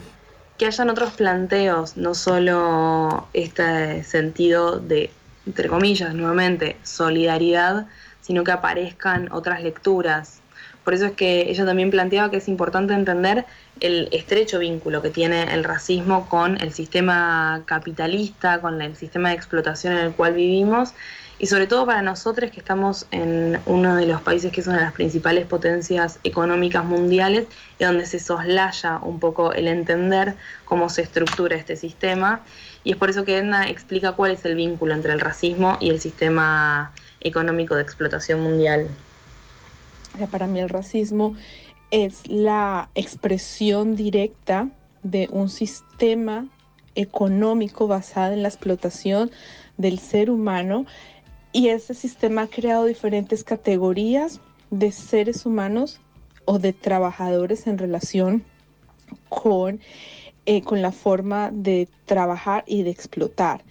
que 0.58 0.66
hayan 0.66 0.90
otros 0.90 1.14
planteos, 1.14 1.96
no 1.96 2.14
solo 2.14 3.26
este 3.32 4.04
sentido 4.04 4.78
de, 4.78 5.10
entre 5.44 5.68
comillas, 5.68 6.14
nuevamente, 6.14 6.76
solidaridad, 6.84 7.86
sino 8.20 8.44
que 8.44 8.52
aparezcan 8.52 9.32
otras 9.32 9.62
lecturas. 9.62 10.40
Por 10.84 10.94
eso 10.94 11.06
es 11.06 11.12
que 11.12 11.50
ella 11.50 11.64
también 11.64 11.90
planteaba 11.90 12.30
que 12.30 12.36
es 12.36 12.46
importante 12.46 12.94
entender 12.94 13.44
el 13.80 14.08
estrecho 14.12 14.58
vínculo 14.58 15.02
que 15.02 15.10
tiene 15.10 15.42
el 15.54 15.64
racismo 15.64 16.28
con 16.28 16.60
el 16.60 16.72
sistema 16.72 17.62
capitalista, 17.66 18.60
con 18.60 18.80
el 18.80 18.96
sistema 18.96 19.30
de 19.30 19.34
explotación 19.34 19.94
en 19.94 20.00
el 20.00 20.12
cual 20.12 20.34
vivimos 20.34 20.94
y 21.38 21.46
sobre 21.46 21.66
todo 21.66 21.84
para 21.86 22.02
nosotros 22.02 22.52
que 22.52 22.60
estamos 22.60 23.06
en 23.10 23.58
uno 23.66 23.96
de 23.96 24.06
los 24.06 24.20
países 24.20 24.52
que 24.52 24.60
es 24.60 24.66
una 24.68 24.76
de 24.76 24.84
las 24.84 24.92
principales 24.92 25.46
potencias 25.46 26.20
económicas 26.22 26.84
mundiales 26.84 27.46
y 27.78 27.84
donde 27.84 28.06
se 28.06 28.20
soslaya 28.20 28.98
un 29.02 29.18
poco 29.18 29.52
el 29.52 29.66
entender 29.66 30.36
cómo 30.64 30.88
se 30.88 31.02
estructura 31.02 31.56
este 31.56 31.74
sistema 31.74 32.42
y 32.84 32.92
es 32.92 32.96
por 32.96 33.10
eso 33.10 33.24
que 33.24 33.38
Edna 33.38 33.68
explica 33.68 34.12
cuál 34.12 34.32
es 34.32 34.44
el 34.44 34.54
vínculo 34.54 34.94
entre 34.94 35.12
el 35.12 35.20
racismo 35.20 35.78
y 35.80 35.90
el 35.90 36.00
sistema 36.00 36.92
económico 37.20 37.74
de 37.74 37.82
explotación 37.82 38.40
mundial. 38.40 38.88
Para 40.30 40.46
mí 40.46 40.60
el 40.60 40.68
racismo 40.68 41.36
es 41.92 42.26
la 42.26 42.88
expresión 42.94 43.94
directa 43.94 44.70
de 45.02 45.28
un 45.30 45.50
sistema 45.50 46.48
económico 46.94 47.86
basado 47.86 48.32
en 48.32 48.42
la 48.42 48.48
explotación 48.48 49.30
del 49.76 49.98
ser 49.98 50.30
humano 50.30 50.86
y 51.52 51.68
ese 51.68 51.92
sistema 51.92 52.42
ha 52.42 52.46
creado 52.46 52.86
diferentes 52.86 53.44
categorías 53.44 54.40
de 54.70 54.90
seres 54.90 55.44
humanos 55.44 56.00
o 56.46 56.58
de 56.58 56.72
trabajadores 56.72 57.66
en 57.66 57.76
relación 57.76 58.42
con, 59.28 59.80
eh, 60.46 60.62
con 60.62 60.80
la 60.80 60.92
forma 60.92 61.50
de 61.52 61.88
trabajar 62.06 62.64
y 62.66 62.84
de 62.84 62.90
explotar. 62.90 63.64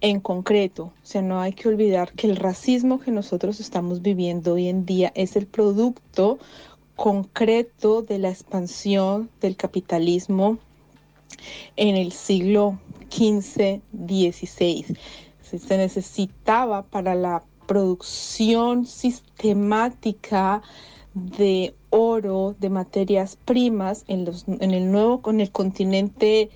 En 0.00 0.18
concreto, 0.18 0.86
o 0.86 1.06
sea, 1.06 1.22
no 1.22 1.40
hay 1.40 1.52
que 1.52 1.68
olvidar 1.68 2.12
que 2.14 2.26
el 2.26 2.34
racismo 2.34 2.98
que 2.98 3.12
nosotros 3.12 3.60
estamos 3.60 4.02
viviendo 4.02 4.54
hoy 4.54 4.66
en 4.66 4.84
día 4.84 5.12
es 5.14 5.36
el 5.36 5.46
producto 5.46 6.40
concreto 6.96 8.02
de 8.02 8.18
la 8.18 8.30
expansión 8.30 9.30
del 9.40 9.56
capitalismo 9.56 10.58
en 11.76 11.96
el 11.96 12.12
siglo 12.12 12.78
XV-XVI. 13.10 14.96
Se 15.42 15.76
necesitaba 15.76 16.82
para 16.82 17.14
la 17.14 17.42
producción 17.66 18.86
sistemática 18.86 20.62
de 21.14 21.74
oro, 21.90 22.54
de 22.58 22.70
materias 22.70 23.36
primas 23.44 24.04
en, 24.08 24.26
el 24.60 24.90
nuevo, 24.90 25.20
con 25.20 25.40
el 25.40 25.50
continente 25.50 26.50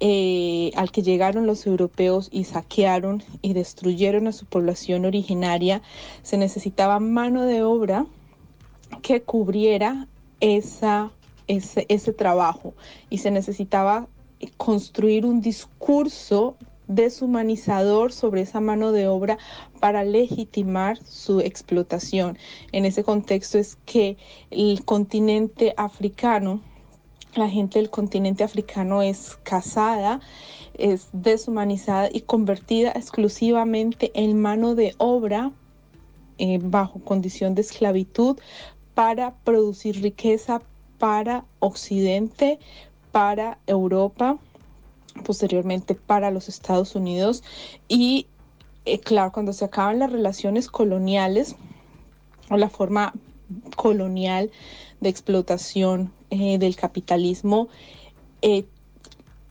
eh, 0.00 0.72
al 0.74 0.90
que 0.90 1.02
llegaron 1.02 1.46
los 1.46 1.66
europeos 1.66 2.28
y 2.32 2.44
saquearon 2.44 3.22
y 3.42 3.52
destruyeron 3.52 4.26
a 4.26 4.32
su 4.32 4.46
población 4.46 5.04
originaria, 5.04 5.82
se 6.22 6.38
necesitaba 6.38 6.98
mano 6.98 7.44
de 7.44 7.62
obra 7.62 8.06
que 9.02 9.22
cubriera 9.22 10.06
esa, 10.40 11.10
ese, 11.46 11.86
ese 11.88 12.12
trabajo 12.12 12.74
y 13.08 13.18
se 13.18 13.30
necesitaba 13.30 14.08
construir 14.56 15.26
un 15.26 15.40
discurso 15.40 16.56
deshumanizador 16.90 18.12
sobre 18.12 18.42
esa 18.42 18.60
mano 18.60 18.90
de 18.90 19.06
obra 19.06 19.38
para 19.78 20.02
legitimar 20.02 20.98
su 21.04 21.40
explotación. 21.40 22.36
En 22.72 22.84
ese 22.84 23.04
contexto 23.04 23.58
es 23.58 23.76
que 23.86 24.16
el 24.50 24.84
continente 24.84 25.72
africano, 25.76 26.60
la 27.36 27.48
gente 27.48 27.78
del 27.78 27.90
continente 27.90 28.42
africano 28.42 29.02
es 29.02 29.38
casada, 29.44 30.20
es 30.74 31.08
deshumanizada 31.12 32.08
y 32.12 32.22
convertida 32.22 32.90
exclusivamente 32.90 34.10
en 34.14 34.40
mano 34.40 34.74
de 34.74 34.94
obra 34.98 35.52
eh, 36.38 36.58
bajo 36.60 36.98
condición 37.00 37.54
de 37.54 37.60
esclavitud 37.60 38.36
para 38.94 39.34
producir 39.44 40.02
riqueza 40.02 40.60
para 40.98 41.44
Occidente, 41.60 42.58
para 43.12 43.58
Europa, 43.66 44.38
posteriormente 45.24 45.94
para 45.94 46.30
los 46.30 46.48
Estados 46.48 46.94
Unidos. 46.94 47.42
Y 47.88 48.26
eh, 48.84 49.00
claro, 49.00 49.32
cuando 49.32 49.52
se 49.52 49.64
acaban 49.64 49.98
las 49.98 50.12
relaciones 50.12 50.68
coloniales 50.68 51.56
o 52.50 52.56
la 52.56 52.68
forma 52.68 53.12
colonial 53.76 54.50
de 55.00 55.08
explotación 55.08 56.12
eh, 56.30 56.58
del 56.58 56.76
capitalismo, 56.76 57.68
eh, 58.42 58.66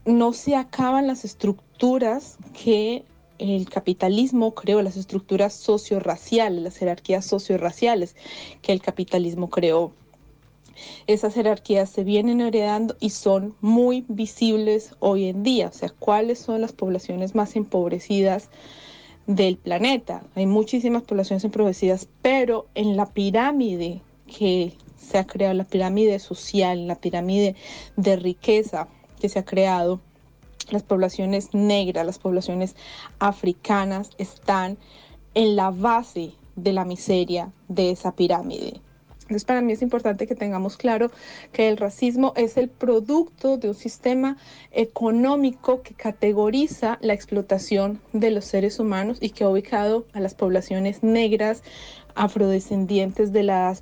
no 0.06 0.34
se 0.34 0.56
acaban 0.56 1.08
las 1.08 1.26
estructuras 1.26 2.38
que 2.54 3.06
el 3.40 3.70
capitalismo 3.70 4.54
creó, 4.54 4.82
las 4.82 4.98
estructuras 4.98 5.54
socio-raciales, 5.54 6.62
las 6.62 6.78
jerarquías 6.78 7.26
socio-raciales 7.26 8.16
que 8.62 8.72
el 8.72 8.82
capitalismo 8.82 9.50
creó. 9.50 9.94
Esas 11.08 11.34
jerarquías 11.34 11.90
se 11.90 12.04
vienen 12.04 12.42
heredando 12.42 12.96
y 13.00 13.10
son 13.10 13.56
muy 13.62 14.06
visibles 14.08 14.96
hoy 15.00 15.26
en 15.26 15.44
día. 15.44 15.68
O 15.68 15.74
sea, 15.74 15.90
cuáles 15.90 16.40
son 16.40 16.62
las 16.62 16.72
poblaciones 16.72 17.36
más 17.36 17.56
empobrecidas 17.56 18.50
del 19.28 19.58
planeta. 19.58 20.24
Hay 20.36 20.46
muchísimas 20.46 21.04
poblaciones 21.04 21.44
empobrecidas, 21.44 22.08
pero 22.22 22.68
en 22.76 22.96
la 22.96 23.08
pirámide 23.08 24.02
que 24.26 24.74
se 24.98 25.18
ha 25.18 25.26
creado, 25.26 25.54
la 25.54 25.66
pirámide 25.66 26.20
social, 26.20 26.88
la 26.88 26.96
pirámide 26.96 27.56
de 27.96 28.16
riqueza 28.16 28.88
que 29.20 29.30
se 29.30 29.40
ha 29.40 29.46
creado, 29.46 30.00
las 30.72 30.84
poblaciones 30.84 31.54
negras, 31.54 32.06
las 32.06 32.20
poblaciones 32.20 32.76
africanas 33.20 34.12
están 34.18 34.78
en 35.34 35.56
la 35.56 35.72
base 35.72 36.34
de 36.56 36.74
la 36.74 36.86
miseria 36.86 37.52
de 37.68 37.92
esa 37.92 38.16
pirámide. 38.16 38.82
Entonces, 39.30 39.46
para 39.46 39.62
mí 39.62 39.74
es 39.74 39.84
importante 39.84 40.26
que 40.26 40.34
tengamos 40.34 40.76
claro 40.76 41.12
que 41.52 41.70
el 41.70 41.78
racismo 41.78 42.34
es 42.36 42.58
el 42.58 42.68
producto 42.68 43.58
de 43.58 43.70
un 43.70 43.76
sistema 43.76 44.38
económico 44.72 45.84
que 45.84 45.94
categoriza 45.94 46.98
la 47.02 47.14
explotación 47.14 48.02
de 48.12 48.32
los 48.32 48.46
seres 48.46 48.80
humanos 48.80 49.20
y 49.22 49.30
que 49.30 49.44
ha 49.44 49.50
ubicado 49.50 50.08
a 50.14 50.20
las 50.20 50.34
poblaciones 50.34 51.04
negras, 51.04 51.62
afrodescendientes 52.16 53.32
de 53.32 53.44
la 53.44 53.76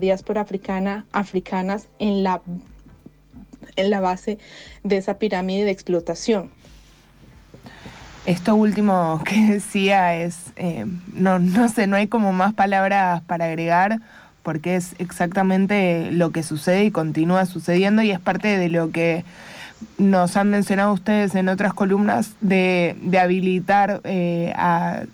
diáspora, 0.00 0.40
africana, 0.40 1.04
africanas 1.10 1.88
en 1.98 2.22
la, 2.22 2.40
en 3.76 3.90
la 3.90 4.00
base 4.00 4.38
de 4.82 4.96
esa 4.96 5.18
pirámide 5.18 5.64
de 5.64 5.70
explotación. 5.70 6.50
Esto 8.26 8.56
último 8.56 9.22
que 9.24 9.52
decía 9.52 10.16
es, 10.16 10.38
eh, 10.56 10.86
no, 11.12 11.38
no 11.38 11.68
sé, 11.68 11.86
no 11.86 11.96
hay 11.96 12.08
como 12.08 12.32
más 12.32 12.54
palabras 12.54 13.22
para 13.22 13.46
agregar 13.46 14.00
porque 14.42 14.76
es 14.76 14.94
exactamente 14.98 16.10
lo 16.12 16.30
que 16.30 16.44
sucede 16.44 16.84
y 16.84 16.92
continúa 16.92 17.46
sucediendo 17.46 18.02
y 18.02 18.12
es 18.12 18.20
parte 18.20 18.58
de 18.58 18.68
lo 18.68 18.92
que 18.92 19.24
nos 19.98 20.36
han 20.36 20.50
mencionado 20.50 20.92
ustedes 20.92 21.34
en 21.34 21.48
otras 21.48 21.74
columnas 21.74 22.30
de, 22.40 22.96
habilitar 23.20 24.00
eh, 24.04 24.54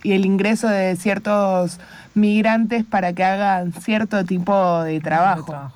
y 0.03 0.13
el 0.13 0.27
ingreso 0.27 0.69
de 0.69 0.97
ciertos 0.97 1.81
migrantes 2.15 2.85
para 2.85 3.15
que 3.15 3.25
hagan 3.25 3.73
cierto 3.73 4.23
tipo 4.25 4.83
de 4.83 5.01
trabajo. 5.01 5.73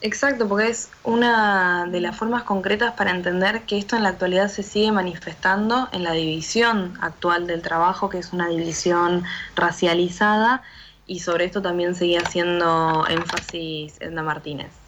Exacto, 0.00 0.46
porque 0.46 0.68
es 0.68 0.90
una 1.04 1.86
de 1.86 2.00
las 2.00 2.16
formas 2.16 2.44
concretas 2.44 2.94
para 2.94 3.12
entender 3.12 3.64
que 3.64 3.78
esto 3.78 3.96
en 3.96 4.02
la 4.02 4.10
actualidad 4.10 4.48
se 4.48 4.62
sigue 4.62 4.92
manifestando 4.92 5.88
en 5.92 6.04
la 6.04 6.12
división 6.12 6.94
actual 7.00 7.46
del 7.46 7.62
trabajo, 7.62 8.10
que 8.10 8.18
es 8.18 8.32
una 8.32 8.48
división 8.48 9.24
racializada 9.54 10.62
y 11.06 11.20
sobre 11.20 11.46
esto 11.46 11.62
también 11.62 11.94
seguía 11.94 12.20
haciendo 12.20 13.06
énfasis 13.08 13.96
Edna 14.00 14.22
Martínez. 14.22 14.86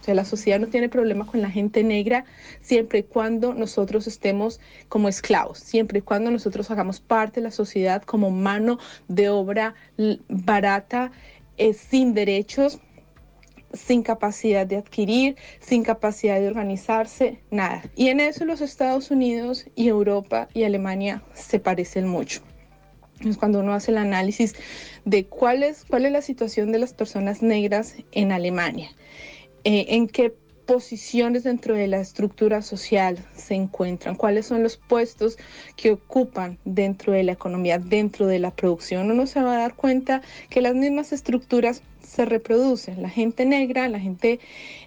O 0.00 0.04
sea, 0.04 0.14
la 0.14 0.24
sociedad 0.24 0.58
no 0.58 0.68
tiene 0.68 0.88
problema 0.88 1.26
con 1.26 1.42
la 1.42 1.50
gente 1.50 1.84
negra 1.84 2.24
siempre 2.62 3.00
y 3.00 3.02
cuando 3.02 3.52
nosotros 3.52 4.06
estemos 4.06 4.58
como 4.88 5.08
esclavos, 5.08 5.58
siempre 5.58 5.98
y 5.98 6.02
cuando 6.02 6.30
nosotros 6.30 6.70
hagamos 6.70 7.00
parte 7.00 7.40
de 7.40 7.44
la 7.44 7.50
sociedad 7.50 8.02
como 8.02 8.30
mano 8.30 8.78
de 9.08 9.28
obra 9.28 9.74
barata, 10.28 11.12
eh, 11.58 11.74
sin 11.74 12.14
derechos, 12.14 12.80
sin 13.72 14.02
capacidad 14.02 14.66
de 14.66 14.76
adquirir, 14.76 15.36
sin 15.60 15.82
capacidad 15.82 16.40
de 16.40 16.48
organizarse, 16.48 17.40
nada. 17.50 17.82
Y 17.96 18.08
en 18.08 18.20
eso 18.20 18.44
los 18.44 18.60
Estados 18.60 19.10
Unidos 19.10 19.66
y 19.74 19.88
Europa 19.88 20.48
y 20.54 20.64
Alemania 20.64 21.22
se 21.34 21.60
parecen 21.60 22.08
mucho. 22.08 22.42
Es 23.24 23.36
cuando 23.36 23.60
uno 23.60 23.74
hace 23.74 23.90
el 23.90 23.98
análisis 23.98 24.54
de 25.04 25.26
cuál 25.26 25.62
es, 25.62 25.84
cuál 25.84 26.06
es 26.06 26.12
la 26.12 26.22
situación 26.22 26.72
de 26.72 26.78
las 26.78 26.94
personas 26.94 27.42
negras 27.42 27.96
en 28.12 28.32
Alemania, 28.32 28.90
eh, 29.64 29.86
en 29.88 30.08
qué 30.08 30.34
posiciones 30.70 31.42
dentro 31.42 31.74
de 31.74 31.88
la 31.88 31.98
estructura 31.98 32.62
social 32.62 33.18
se 33.34 33.54
encuentran, 33.54 34.14
cuáles 34.14 34.46
son 34.46 34.62
los 34.62 34.76
puestos 34.76 35.36
que 35.76 35.90
ocupan 35.90 36.58
dentro 36.64 37.12
de 37.12 37.24
la 37.24 37.32
economía, 37.32 37.78
dentro 37.78 38.28
de 38.28 38.38
la 38.38 38.52
producción. 38.52 39.10
Uno 39.10 39.26
se 39.26 39.42
va 39.42 39.54
a 39.54 39.58
dar 39.58 39.74
cuenta 39.74 40.22
que 40.48 40.60
las 40.60 40.76
mismas 40.76 41.12
estructuras 41.12 41.82
se 42.10 42.24
reproducen. 42.24 43.00
La 43.02 43.08
gente 43.08 43.44
negra, 43.44 43.88
la 43.88 44.00
gente 44.00 44.40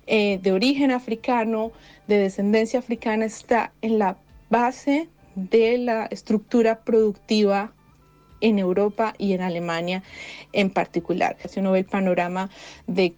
eh, 0.07 0.39
de 0.41 0.51
origen 0.51 0.91
africano, 0.91 1.71
de 2.07 2.17
descendencia 2.17 2.79
africana, 2.79 3.25
está 3.25 3.71
en 3.81 3.97
la 3.97 4.17
base 4.49 5.07
de 5.35 5.77
la 5.77 6.05
estructura 6.07 6.81
productiva 6.81 7.71
en 8.41 8.59
Europa 8.59 9.13
y 9.17 9.31
en 9.31 9.41
Alemania 9.41 10.03
en 10.51 10.69
particular. 10.69 11.37
Si 11.47 11.61
uno 11.61 11.71
ve 11.71 11.79
el 11.79 11.85
panorama 11.85 12.49
de, 12.87 13.15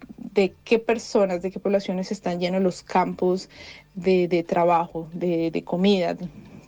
qué 0.62 0.78
personas, 0.78 1.42
de 1.42 1.50
qué 1.50 1.58
poblaciones 1.58 2.12
están 2.12 2.38
llenos 2.38 2.62
los 2.62 2.84
campos 2.84 3.50
de, 3.96 4.44
trabajo, 4.46 5.08
de, 5.12 5.62
comida, 5.64 6.16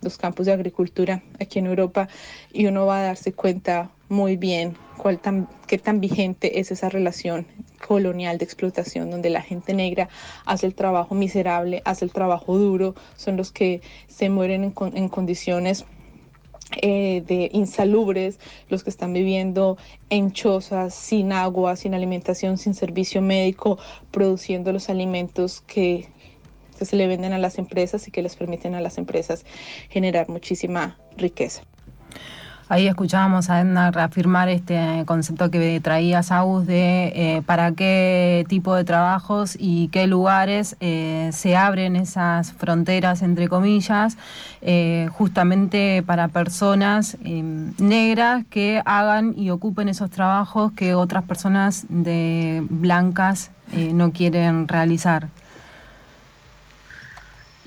los 0.01 0.17
campos 0.17 0.45
de 0.45 0.53
agricultura 0.53 1.23
aquí 1.39 1.59
en 1.59 1.67
Europa, 1.67 2.07
y 2.53 2.65
uno 2.67 2.85
va 2.85 2.99
a 2.99 3.03
darse 3.03 3.33
cuenta 3.33 3.91
muy 4.09 4.37
bien 4.37 4.75
cuál 4.97 5.19
tan, 5.19 5.47
qué 5.67 5.77
tan 5.77 6.01
vigente 6.01 6.59
es 6.59 6.71
esa 6.71 6.89
relación 6.89 7.47
colonial 7.87 8.37
de 8.37 8.45
explotación 8.45 9.09
donde 9.09 9.29
la 9.29 9.41
gente 9.41 9.73
negra 9.73 10.09
hace 10.45 10.65
el 10.65 10.75
trabajo 10.75 11.15
miserable, 11.15 11.81
hace 11.85 12.05
el 12.05 12.11
trabajo 12.11 12.57
duro, 12.57 12.95
son 13.15 13.37
los 13.37 13.51
que 13.51 13.81
se 14.07 14.29
mueren 14.29 14.73
en, 14.93 15.09
condiciones 15.09 15.85
eh, 16.81 17.23
de 17.25 17.49
insalubres, 17.53 18.39
los 18.67 18.83
que 18.83 18.89
están 18.89 19.13
viviendo 19.13 19.77
en 20.09 20.31
chozas, 20.31 20.93
sin 20.93 21.31
agua, 21.31 21.75
sin 21.75 21.93
alimentación, 21.93 22.57
sin 22.57 22.73
servicio 22.73 23.21
médico, 23.21 23.79
produciendo 24.11 24.73
los 24.73 24.89
alimentos 24.89 25.61
que, 25.61 26.09
que 26.79 26.85
se 26.85 26.95
le 26.95 27.07
venden 27.07 27.33
a 27.33 27.37
las 27.37 27.59
empresas 27.59 28.07
y 28.07 28.11
que 28.11 28.23
les 28.23 28.35
permiten 28.35 28.73
a 28.73 28.81
las 28.81 28.97
empresas 28.97 29.45
generar 29.89 30.29
muchísima 30.29 30.97
riqueza. 31.17 31.61
Ahí 32.71 32.85
escuchábamos 32.85 33.49
a 33.49 33.61
Edna 33.61 33.89
reafirmar 33.89 34.47
este 34.47 35.03
concepto 35.07 35.49
que 35.49 35.79
traía 35.79 36.21
Saúl 36.21 36.67
de 36.67 37.07
eh, 37.15 37.41
para 37.43 37.71
qué 37.71 38.45
tipo 38.47 38.75
de 38.75 38.83
trabajos 38.83 39.57
y 39.59 39.87
qué 39.87 40.05
lugares 40.05 40.77
eh, 40.79 41.31
se 41.33 41.55
abren 41.55 41.95
esas 41.95 42.53
fronteras, 42.53 43.23
entre 43.23 43.47
comillas, 43.47 44.19
eh, 44.61 45.09
justamente 45.13 46.03
para 46.05 46.27
personas 46.27 47.17
negras 47.23 48.45
que 48.51 48.83
hagan 48.85 49.33
y 49.35 49.49
ocupen 49.49 49.89
esos 49.89 50.11
trabajos 50.11 50.71
que 50.73 50.93
otras 50.93 51.23
personas 51.23 51.87
de 51.89 52.63
blancas 52.69 53.49
no 53.73 54.11
quieren 54.11 54.67
realizar. 54.67 55.29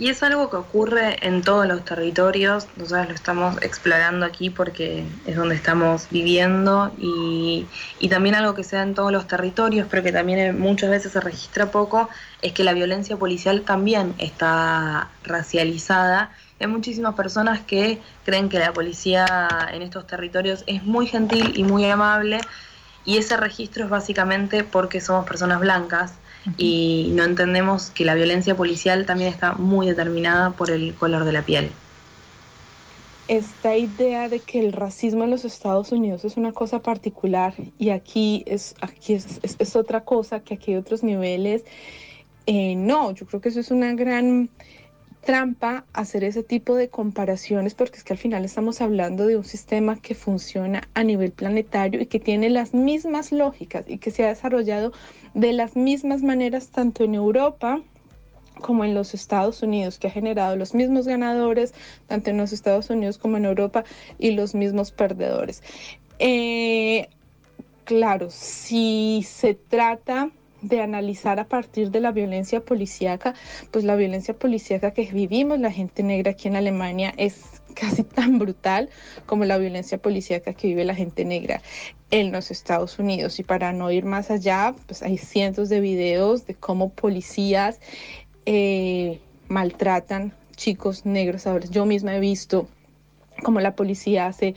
Y 0.03 0.09
es 0.09 0.25
algo 0.25 0.51
que 0.51 0.57
ocurre 0.57 1.25
en 1.25 1.43
todos 1.43 1.65
los 1.69 1.85
territorios, 1.85 2.67
nosotros 2.75 3.07
lo 3.07 3.15
estamos 3.15 3.63
explorando 3.63 4.27
aquí 4.27 4.51
porque 4.51 5.05
es 5.27 5.37
donde 5.37 5.55
estamos 5.55 6.09
viviendo 6.11 6.91
y, 6.99 7.69
también 8.11 8.35
algo 8.35 8.53
que 8.53 8.65
se 8.65 8.75
da 8.75 8.83
en 8.83 8.95
todos 8.95 9.13
los 9.13 9.29
territorios, 9.29 9.87
pero 9.89 10.03
que 10.03 10.11
también 10.11 10.59
muchas 10.59 10.91
veces 10.91 11.13
se 11.13 11.21
registra 11.21 11.71
poco, 11.71 12.09
es 12.43 12.53
que 12.53 12.65
la 12.65 12.73
violencia 12.73 13.17
policial 13.17 13.63
también 13.63 14.17
está 14.19 15.09
racializada. 15.23 16.33
Hay 16.59 16.67
muchísimas 16.67 17.15
personas 17.15 17.61
que 17.61 18.01
creen 18.25 18.49
que 18.49 18.59
la 18.59 18.73
policía 18.73 19.47
en 19.73 19.83
estos 19.83 20.09
territorios 20.09 20.65
es 20.67 20.83
muy 20.83 21.07
gentil 21.07 21.53
y 21.55 21.63
muy 21.63 21.89
amable 21.89 22.41
y 23.05 23.19
ese 23.19 23.37
registro 23.37 23.85
es 23.85 23.91
básicamente 23.91 24.65
porque 24.65 25.01
somos 25.01 25.27
personas 25.27 25.61
blancas 25.61 26.15
y 26.57 27.11
no 27.13 27.25
entendemos 27.25 27.91
que 27.91 28.05
la 28.05 28.15
violencia 28.15 28.57
policial 28.57 29.07
también 29.07 29.31
está 29.31 29.55
muy 29.55 29.87
determinada 29.87 30.51
por 30.51 30.71
el 30.71 30.95
color 30.95 31.25
de 31.25 31.33
la 31.33 31.43
piel. 31.43 31.71
Esta 33.29 33.77
idea 33.77 34.29
de 34.29 34.41
que 34.41 34.59
el 34.59 34.73
racismo 34.73 35.25
en 35.25 35.31
los 35.31 35.45
Estados 35.45 35.93
Unidos 35.93 36.25
es 36.25 36.37
una 36.37 36.53
cosa 36.53 36.83
particular 36.83 37.55
y 37.79 37.91
aquí 37.91 38.43
es, 38.47 38.75
aquí 38.81 39.15
es, 39.15 39.77
otra 39.77 40.05
cosa, 40.05 40.41
que 40.41 40.55
aquí 40.55 40.73
hay 40.73 40.77
otros 40.77 41.03
niveles, 41.03 41.65
eh, 42.47 42.75
no, 42.75 43.13
yo 43.13 43.25
creo 43.27 43.41
que 43.41 43.51
eso 43.51 43.61
es 43.61 43.71
una 43.71 43.95
gran 43.95 44.51
trampa 45.23 45.85
hacer 45.93 46.25
ese 46.25 46.43
tipo 46.43 46.75
de 46.75 46.89
comparaciones 46.89 47.75
porque 47.75 47.99
es 47.99 48.05
que 48.05 48.13
al 48.13 48.19
final 48.19 48.45
estamos 48.45 48.81
hablando 48.81 49.27
de 49.27 49.37
un 49.37 49.45
sistema 49.45 49.97
que 49.97 50.17
funciona 50.17 50.89
a 50.95 51.05
nivel 51.05 51.31
planetario 51.31 52.01
y 52.01 52.07
que 52.07 52.19
tiene 52.19 52.51
las 52.51 52.75
mismas 52.75 53.31
lógicas 53.31 53.85
y 53.87 53.99
que 53.99 54.11
se 54.11 54.25
ha 54.25 54.29
desarrollado 54.29 54.93
de 55.35 55.53
las 55.53 55.77
mismas 55.77 56.23
maneras 56.23 56.69
tanto 56.69 57.05
en 57.05 57.15
Europa 57.15 57.81
como 58.61 58.85
en 58.85 58.95
los 58.95 59.15
Estados 59.15 59.63
Unidos, 59.63 59.99
que 59.99 60.07
ha 60.07 60.11
generado 60.11 60.57
los 60.57 60.75
mismos 60.75 61.07
ganadores, 61.07 61.75
tanto 62.07 62.31
en 62.31 62.37
los 62.37 62.53
Estados 62.53 62.91
Unidos 62.91 63.19
como 63.19 63.37
en 63.37 63.45
Europa, 63.45 63.85
y 64.19 64.33
los 64.33 64.55
mismos 64.55 64.93
perdedores. 64.93 65.63
Eh, 66.19 67.09
claro, 67.85 68.29
si 68.31 69.25
se 69.27 69.55
trata 69.55 70.31
de 70.63 70.81
analizar 70.81 71.41
a 71.41 71.49
partir 71.49 71.91
de 71.91 72.01
la 72.01 72.13
violencia 72.13 72.61
policíaca, 72.61 73.35
pues 73.73 73.85
la 73.85 73.97
violencia 73.97 74.35
policíaca 74.35 74.93
que 74.93 75.11
vivimos 75.13 75.59
la 75.59 75.73
gente 75.73 76.05
negra 76.05 76.33
aquí 76.33 76.47
en 76.49 76.57
Alemania 76.57 77.13
es 77.17 77.62
casi 77.81 78.05
tan 78.05 78.39
brutal 78.39 78.89
como 79.27 79.45
la 79.45 79.59
violencia 79.59 79.99
policíaca 79.99 80.55
que 80.55 80.69
vive 80.69 80.85
la 80.85 80.95
gente 80.95 81.25
negra 81.25 81.63
en 82.11 82.33
los 82.33 82.51
Estados 82.51 82.99
Unidos. 82.99 83.39
Y 83.39 83.43
para 83.43 83.73
no 83.73 83.91
ir 83.91 84.05
más 84.05 84.31
allá, 84.31 84.75
pues 84.87 85.03
hay 85.03 85.19
cientos 85.19 85.69
de 85.69 85.81
videos 85.81 86.47
de 86.47 86.55
cómo 86.55 86.91
policías 86.91 87.81
eh, 88.47 89.21
maltratan 89.49 90.33
chicos 90.57 91.07
negros. 91.07 91.45
Yo 91.71 91.87
misma 91.87 92.15
he 92.17 92.21
visto 92.21 92.69
cómo 93.43 93.61
la 93.61 93.75
policía 93.75 94.27
hace 94.27 94.55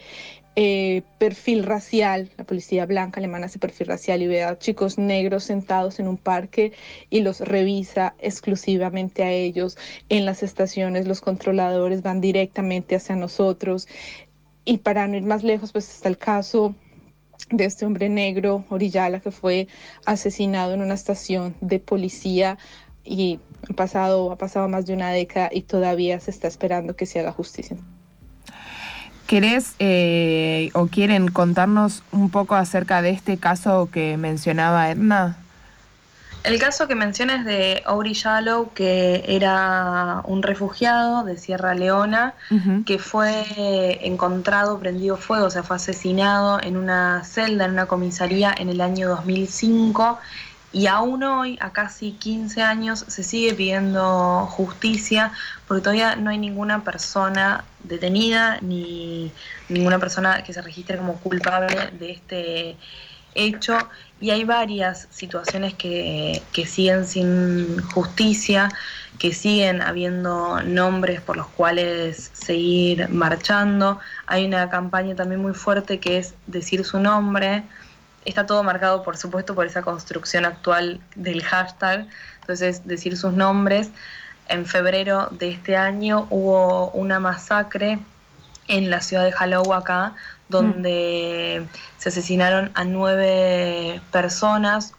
eh, 0.58 1.02
perfil 1.18 1.64
racial, 1.64 2.30
la 2.38 2.44
policía 2.44 2.86
blanca 2.86 3.20
alemana 3.20 3.44
hace 3.44 3.58
perfil 3.58 3.88
racial 3.88 4.22
y 4.22 4.26
ve 4.26 4.42
a 4.42 4.58
chicos 4.58 4.96
negros 4.96 5.44
sentados 5.44 6.00
en 6.00 6.08
un 6.08 6.16
parque 6.16 6.72
y 7.10 7.20
los 7.20 7.40
revisa 7.40 8.14
exclusivamente 8.18 9.22
a 9.22 9.30
ellos. 9.30 9.76
En 10.08 10.24
las 10.24 10.42
estaciones 10.42 11.06
los 11.06 11.20
controladores 11.20 12.02
van 12.02 12.22
directamente 12.22 12.96
hacia 12.96 13.16
nosotros. 13.16 13.86
Y 14.64 14.78
para 14.78 15.06
no 15.06 15.16
ir 15.16 15.24
más 15.24 15.44
lejos, 15.44 15.72
pues 15.72 15.90
está 15.90 16.08
el 16.08 16.16
caso 16.16 16.74
de 17.50 17.66
este 17.66 17.84
hombre 17.84 18.08
negro, 18.08 18.64
Orillala, 18.70 19.20
que 19.20 19.30
fue 19.30 19.68
asesinado 20.06 20.72
en 20.72 20.80
una 20.80 20.94
estación 20.94 21.54
de 21.60 21.80
policía 21.80 22.56
y 23.04 23.40
pasado, 23.76 24.32
ha 24.32 24.38
pasado 24.38 24.68
más 24.68 24.86
de 24.86 24.94
una 24.94 25.10
década 25.10 25.50
y 25.52 25.62
todavía 25.62 26.18
se 26.18 26.30
está 26.30 26.48
esperando 26.48 26.96
que 26.96 27.04
se 27.04 27.20
haga 27.20 27.32
justicia. 27.32 27.76
¿Querés 29.26 29.74
eh, 29.80 30.70
o 30.74 30.86
quieren 30.86 31.28
contarnos 31.28 32.02
un 32.12 32.30
poco 32.30 32.54
acerca 32.54 33.02
de 33.02 33.10
este 33.10 33.38
caso 33.38 33.88
que 33.92 34.16
mencionaba 34.16 34.90
Edna? 34.90 35.36
El 36.44 36.60
caso 36.60 36.86
que 36.86 36.94
mencionas 36.94 37.44
de 37.44 37.82
Ori 37.86 38.12
Shallow, 38.12 38.72
que 38.72 39.24
era 39.26 40.22
un 40.26 40.44
refugiado 40.44 41.24
de 41.24 41.36
Sierra 41.38 41.74
Leona, 41.74 42.34
que 42.86 43.00
fue 43.00 44.06
encontrado, 44.06 44.78
prendido 44.78 45.16
fuego, 45.16 45.46
o 45.46 45.50
sea, 45.50 45.64
fue 45.64 45.74
asesinado 45.74 46.62
en 46.62 46.76
una 46.76 47.24
celda, 47.24 47.64
en 47.64 47.72
una 47.72 47.86
comisaría 47.86 48.54
en 48.56 48.68
el 48.68 48.80
año 48.80 49.08
2005 49.08 50.20
y 50.72 50.88
aún 50.88 51.22
hoy, 51.22 51.58
a 51.60 51.70
casi 51.70 52.12
15 52.12 52.62
años, 52.62 53.04
se 53.08 53.22
sigue 53.22 53.54
pidiendo 53.54 54.46
justicia 54.46 55.32
porque 55.66 55.82
todavía 55.82 56.16
no 56.16 56.30
hay 56.30 56.38
ninguna 56.38 56.84
persona 56.84 57.64
detenida 57.82 58.58
ni 58.60 59.32
ninguna 59.68 59.98
persona 59.98 60.42
que 60.44 60.52
se 60.52 60.62
registre 60.62 60.96
como 60.96 61.18
culpable 61.20 61.90
de 61.98 62.10
este 62.12 62.76
hecho. 63.34 63.76
Y 64.20 64.30
hay 64.30 64.44
varias 64.44 65.08
situaciones 65.10 65.74
que, 65.74 66.42
que 66.52 66.66
siguen 66.66 67.04
sin 67.06 67.82
justicia, 67.82 68.70
que 69.18 69.34
siguen 69.34 69.82
habiendo 69.82 70.62
nombres 70.62 71.20
por 71.20 71.36
los 71.36 71.48
cuales 71.48 72.30
seguir 72.32 73.08
marchando. 73.08 73.98
Hay 74.26 74.46
una 74.46 74.70
campaña 74.70 75.14
también 75.14 75.42
muy 75.42 75.52
fuerte 75.52 75.98
que 75.98 76.18
es 76.18 76.34
decir 76.46 76.84
su 76.84 77.00
nombre 77.00 77.64
está 78.26 78.44
todo 78.44 78.62
marcado, 78.62 79.02
por 79.02 79.16
supuesto, 79.16 79.54
por 79.54 79.66
esa 79.66 79.82
construcción 79.82 80.44
actual 80.44 81.00
del 81.14 81.42
hashtag. 81.42 82.06
Entonces, 82.40 82.86
decir 82.86 83.16
sus 83.16 83.32
nombres. 83.32 83.90
En 84.48 84.66
febrero 84.66 85.28
de 85.30 85.50
este 85.50 85.76
año 85.76 86.26
hubo 86.30 86.90
una 86.90 87.18
masacre 87.20 87.98
en 88.68 88.90
la 88.90 89.00
ciudad 89.00 89.24
de 89.24 89.32
Jalou 89.32 89.72
acá, 89.72 90.14
donde 90.48 91.62
mm. 91.64 91.76
se 91.98 92.08
asesinaron 92.08 92.70
a 92.74 92.84
nueve 92.84 94.00
personas. 94.12 94.94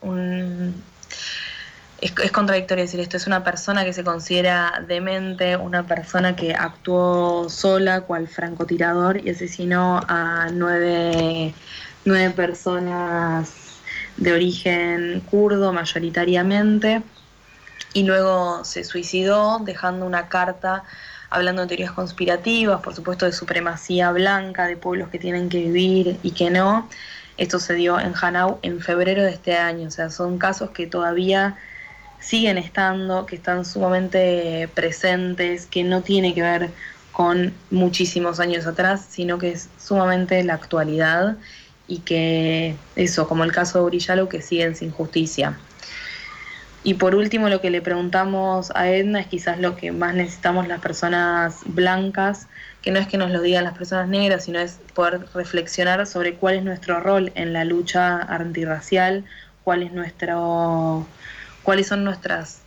es, 2.01 2.13
es, 2.23 2.31
contradictorio 2.31 2.83
decir 2.83 2.99
esto, 2.99 3.17
es 3.17 3.27
una 3.27 3.43
persona 3.43 3.86
que 3.86 3.93
se 3.93 4.03
considera 4.03 4.83
demente, 4.88 5.55
una 5.55 5.83
persona 5.83 6.36
que 6.36 6.53
actuó 6.53 7.49
sola, 7.49 8.01
cual 8.01 8.27
francotirador, 8.27 9.25
y 9.25 9.29
asesinó 9.29 10.01
a 10.07 10.49
nueve 10.51 11.53
nueve 12.07 12.29
personas 12.31 13.53
de 14.15 14.31
origen 14.31 15.21
kurdo 15.29 15.73
mayoritariamente 15.73 17.03
y 17.93 18.04
luego 18.04 18.63
se 18.63 18.84
suicidó 18.84 19.60
dejando 19.60 20.06
una 20.06 20.30
carta 20.30 20.84
hablando 21.30 21.63
de 21.63 21.67
teorías 21.67 21.91
conspirativas, 21.91 22.82
por 22.82 22.95
supuesto 22.95 23.26
de 23.26 23.34
supremacía 23.34 24.12
blanca, 24.12 24.65
de 24.65 24.78
pueblos 24.78 25.10
que 25.10 25.19
tienen 25.19 25.50
que 25.50 25.60
vivir 25.60 26.17
y 26.23 26.32
que 26.32 26.50
no. 26.50 26.88
Esto 27.38 27.60
se 27.60 27.73
dio 27.76 28.00
en 28.00 28.13
Hanau 28.19 28.60
en 28.62 28.80
febrero 28.82 29.23
de 29.23 29.32
este 29.32 29.56
año, 29.58 29.88
o 29.88 29.91
sea, 29.91 30.10
son 30.10 30.38
casos 30.38 30.71
que 30.71 30.88
todavía 30.88 31.58
siguen 32.19 32.58
estando, 32.58 33.26
que 33.26 33.36
están 33.36 33.63
sumamente 33.65 34.69
presentes, 34.73 35.67
que 35.67 35.84
no 35.84 36.02
tiene 36.02 36.34
que 36.34 36.41
ver 36.41 36.71
con 37.12 37.54
muchísimos 37.71 38.39
años 38.39 38.65
atrás, 38.65 39.06
sino 39.10 39.38
que 39.38 39.52
es 39.52 39.69
sumamente 39.80 40.43
la 40.43 40.54
actualidad 40.54 41.38
y 41.88 42.00
que 42.00 42.76
eso, 42.95 43.28
como 43.28 43.43
el 43.43 43.52
caso 43.52 43.80
de 43.80 43.86
Urillalo, 43.86 44.30
que 44.30 44.41
siguen 44.41 44.76
sin 44.76 44.91
justicia. 44.91 45.58
Y 46.88 46.93
por 46.93 47.15
último, 47.15 47.50
lo 47.50 47.60
que 47.60 47.69
le 47.69 47.82
preguntamos 47.82 48.71
a 48.73 48.89
Edna 48.89 49.19
es 49.19 49.28
quizás 49.28 49.60
lo 49.60 49.76
que 49.76 49.91
más 49.91 50.15
necesitamos 50.15 50.69
las 50.69 50.80
personas 50.80 51.58
blancas, 51.65 52.47
que 52.82 52.91
no 52.91 53.00
es 53.00 53.08
que 53.08 53.17
nos 53.17 53.30
lo 53.30 53.41
digan 53.41 53.65
las 53.65 53.78
personas 53.78 54.08
negras, 54.08 54.45
sino 54.45 54.60
es 54.60 54.80
poder 54.93 55.26
reflexionar 55.34 56.08
sobre 56.08 56.36
cuál 56.36 56.56
es 56.56 56.63
nuestro 56.63 57.02
rol 57.02 57.34
en 57.36 57.52
la 57.52 57.65
lucha 57.65 58.19
antirracial, 58.21 59.26
cuál 59.65 59.84
es 59.84 59.91
nuestro, 59.91 61.06
cuáles 61.62 61.88
son 61.88 62.06
nuestras 62.06 62.62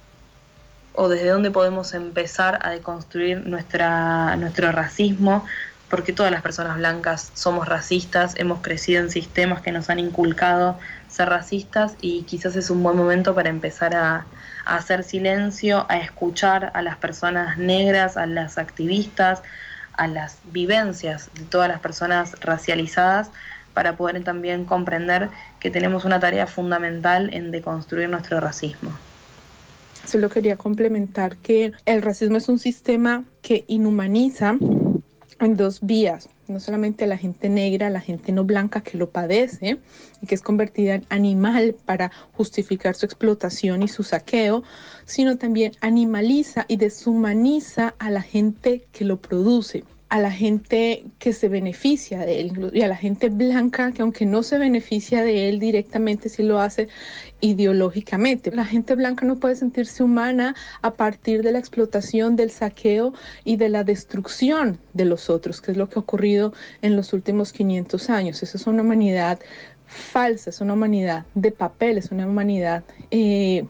o 0.92 1.08
desde 1.08 1.30
dónde 1.30 1.50
podemos 1.50 1.94
empezar 1.94 2.58
a 2.60 2.72
deconstruir 2.72 3.46
nuestra, 3.46 4.36
nuestro 4.36 4.70
racismo, 4.70 5.46
porque 5.88 6.12
todas 6.12 6.30
las 6.30 6.42
personas 6.42 6.76
blancas 6.76 7.32
somos 7.32 7.66
racistas, 7.66 8.34
hemos 8.36 8.60
crecido 8.60 9.02
en 9.02 9.10
sistemas 9.10 9.62
que 9.62 9.72
nos 9.72 9.88
han 9.88 9.98
inculcado 9.98 10.78
ser 11.10 11.28
racistas 11.28 11.96
y 12.00 12.22
quizás 12.22 12.56
es 12.56 12.70
un 12.70 12.82
buen 12.82 12.96
momento 12.96 13.34
para 13.34 13.50
empezar 13.50 13.94
a, 13.94 14.26
hacer 14.64 15.02
silencio, 15.02 15.86
a 15.88 15.98
escuchar 15.98 16.70
a 16.74 16.82
las 16.82 16.96
personas 16.96 17.58
negras, 17.58 18.16
a 18.16 18.26
las 18.26 18.56
activistas, 18.56 19.42
a 19.94 20.06
las 20.06 20.38
vivencias 20.52 21.30
de 21.34 21.44
todas 21.44 21.68
las 21.68 21.80
personas 21.80 22.38
racializadas 22.40 23.30
para 23.74 23.96
poder 23.96 24.22
también 24.22 24.64
comprender 24.64 25.28
que 25.58 25.70
tenemos 25.70 26.04
una 26.04 26.20
tarea 26.20 26.46
fundamental 26.46 27.30
en 27.32 27.50
deconstruir 27.50 28.08
nuestro 28.08 28.38
racismo. 28.38 28.92
Solo 30.04 30.28
quería 30.28 30.56
complementar 30.56 31.36
que 31.36 31.72
el 31.84 32.02
racismo 32.02 32.36
es 32.36 32.48
un 32.48 32.58
sistema 32.58 33.24
que 33.42 33.64
inhumaniza 33.66 34.56
en 35.40 35.56
dos 35.56 35.80
vías, 35.82 36.28
no 36.50 36.60
solamente 36.60 37.04
a 37.04 37.06
la 37.06 37.16
gente 37.16 37.48
negra, 37.48 37.86
a 37.86 37.90
la 37.90 38.00
gente 38.00 38.32
no 38.32 38.44
blanca 38.44 38.82
que 38.82 38.98
lo 38.98 39.10
padece 39.10 39.78
y 40.20 40.26
que 40.26 40.34
es 40.34 40.42
convertida 40.42 40.94
en 40.94 41.06
animal 41.08 41.76
para 41.84 42.10
justificar 42.32 42.94
su 42.94 43.06
explotación 43.06 43.82
y 43.82 43.88
su 43.88 44.02
saqueo, 44.02 44.62
sino 45.04 45.38
también 45.38 45.72
animaliza 45.80 46.66
y 46.68 46.76
deshumaniza 46.76 47.94
a 47.98 48.10
la 48.10 48.22
gente 48.22 48.86
que 48.92 49.04
lo 49.04 49.20
produce 49.20 49.84
a 50.10 50.18
la 50.18 50.32
gente 50.32 51.04
que 51.20 51.32
se 51.32 51.48
beneficia 51.48 52.18
de 52.26 52.40
él 52.40 52.70
y 52.74 52.82
a 52.82 52.88
la 52.88 52.96
gente 52.96 53.28
blanca 53.28 53.92
que 53.92 54.02
aunque 54.02 54.26
no 54.26 54.42
se 54.42 54.58
beneficia 54.58 55.22
de 55.22 55.48
él 55.48 55.60
directamente, 55.60 56.28
sí 56.28 56.42
lo 56.42 56.60
hace 56.60 56.88
ideológicamente. 57.40 58.50
La 58.50 58.64
gente 58.64 58.96
blanca 58.96 59.24
no 59.24 59.36
puede 59.36 59.54
sentirse 59.54 60.02
humana 60.02 60.56
a 60.82 60.94
partir 60.94 61.42
de 61.42 61.52
la 61.52 61.60
explotación, 61.60 62.34
del 62.34 62.50
saqueo 62.50 63.14
y 63.44 63.56
de 63.56 63.68
la 63.68 63.84
destrucción 63.84 64.80
de 64.94 65.04
los 65.04 65.30
otros, 65.30 65.60
que 65.60 65.70
es 65.70 65.76
lo 65.76 65.88
que 65.88 66.00
ha 66.00 66.02
ocurrido 66.02 66.52
en 66.82 66.96
los 66.96 67.12
últimos 67.12 67.52
500 67.52 68.10
años. 68.10 68.42
Esa 68.42 68.58
es 68.58 68.66
una 68.66 68.82
humanidad 68.82 69.38
falsa, 69.86 70.50
es 70.50 70.60
una 70.60 70.72
humanidad 70.72 71.24
de 71.34 71.52
papel, 71.52 71.98
es 71.98 72.10
una 72.10 72.26
humanidad... 72.26 72.82
Eh, 73.12 73.64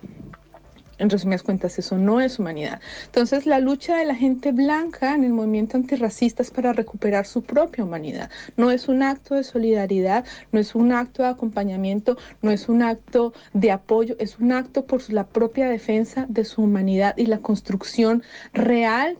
En 1.00 1.08
resumidas 1.08 1.42
cuentas, 1.42 1.78
eso 1.78 1.96
no 1.96 2.20
es 2.20 2.38
humanidad. 2.38 2.78
Entonces, 3.06 3.46
la 3.46 3.58
lucha 3.58 3.96
de 3.96 4.04
la 4.04 4.14
gente 4.14 4.52
blanca 4.52 5.14
en 5.14 5.24
el 5.24 5.32
movimiento 5.32 5.78
antirracista 5.78 6.42
es 6.42 6.50
para 6.50 6.74
recuperar 6.74 7.24
su 7.24 7.42
propia 7.42 7.84
humanidad. 7.84 8.30
No 8.58 8.70
es 8.70 8.86
un 8.86 9.02
acto 9.02 9.34
de 9.34 9.42
solidaridad, 9.42 10.26
no 10.52 10.60
es 10.60 10.74
un 10.74 10.92
acto 10.92 11.22
de 11.22 11.30
acompañamiento, 11.30 12.18
no 12.42 12.50
es 12.50 12.68
un 12.68 12.82
acto 12.82 13.32
de 13.54 13.70
apoyo, 13.70 14.14
es 14.18 14.38
un 14.38 14.52
acto 14.52 14.84
por 14.84 15.10
la 15.10 15.26
propia 15.26 15.70
defensa 15.70 16.26
de 16.28 16.44
su 16.44 16.62
humanidad 16.62 17.16
y 17.16 17.24
la 17.24 17.38
construcción 17.38 18.22
real 18.52 19.16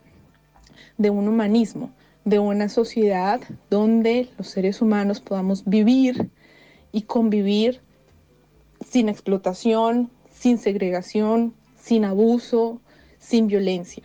de 0.98 1.08
un 1.08 1.28
humanismo, 1.28 1.92
de 2.26 2.40
una 2.40 2.68
sociedad 2.68 3.40
donde 3.70 4.28
los 4.36 4.48
seres 4.48 4.82
humanos 4.82 5.20
podamos 5.20 5.64
vivir 5.64 6.28
y 6.92 7.02
convivir 7.02 7.80
sin 8.86 9.08
explotación, 9.08 10.10
sin 10.30 10.58
segregación, 10.58 11.54
sin 11.82 12.04
abuso, 12.04 12.80
sin 13.18 13.46
violencia. 13.46 14.04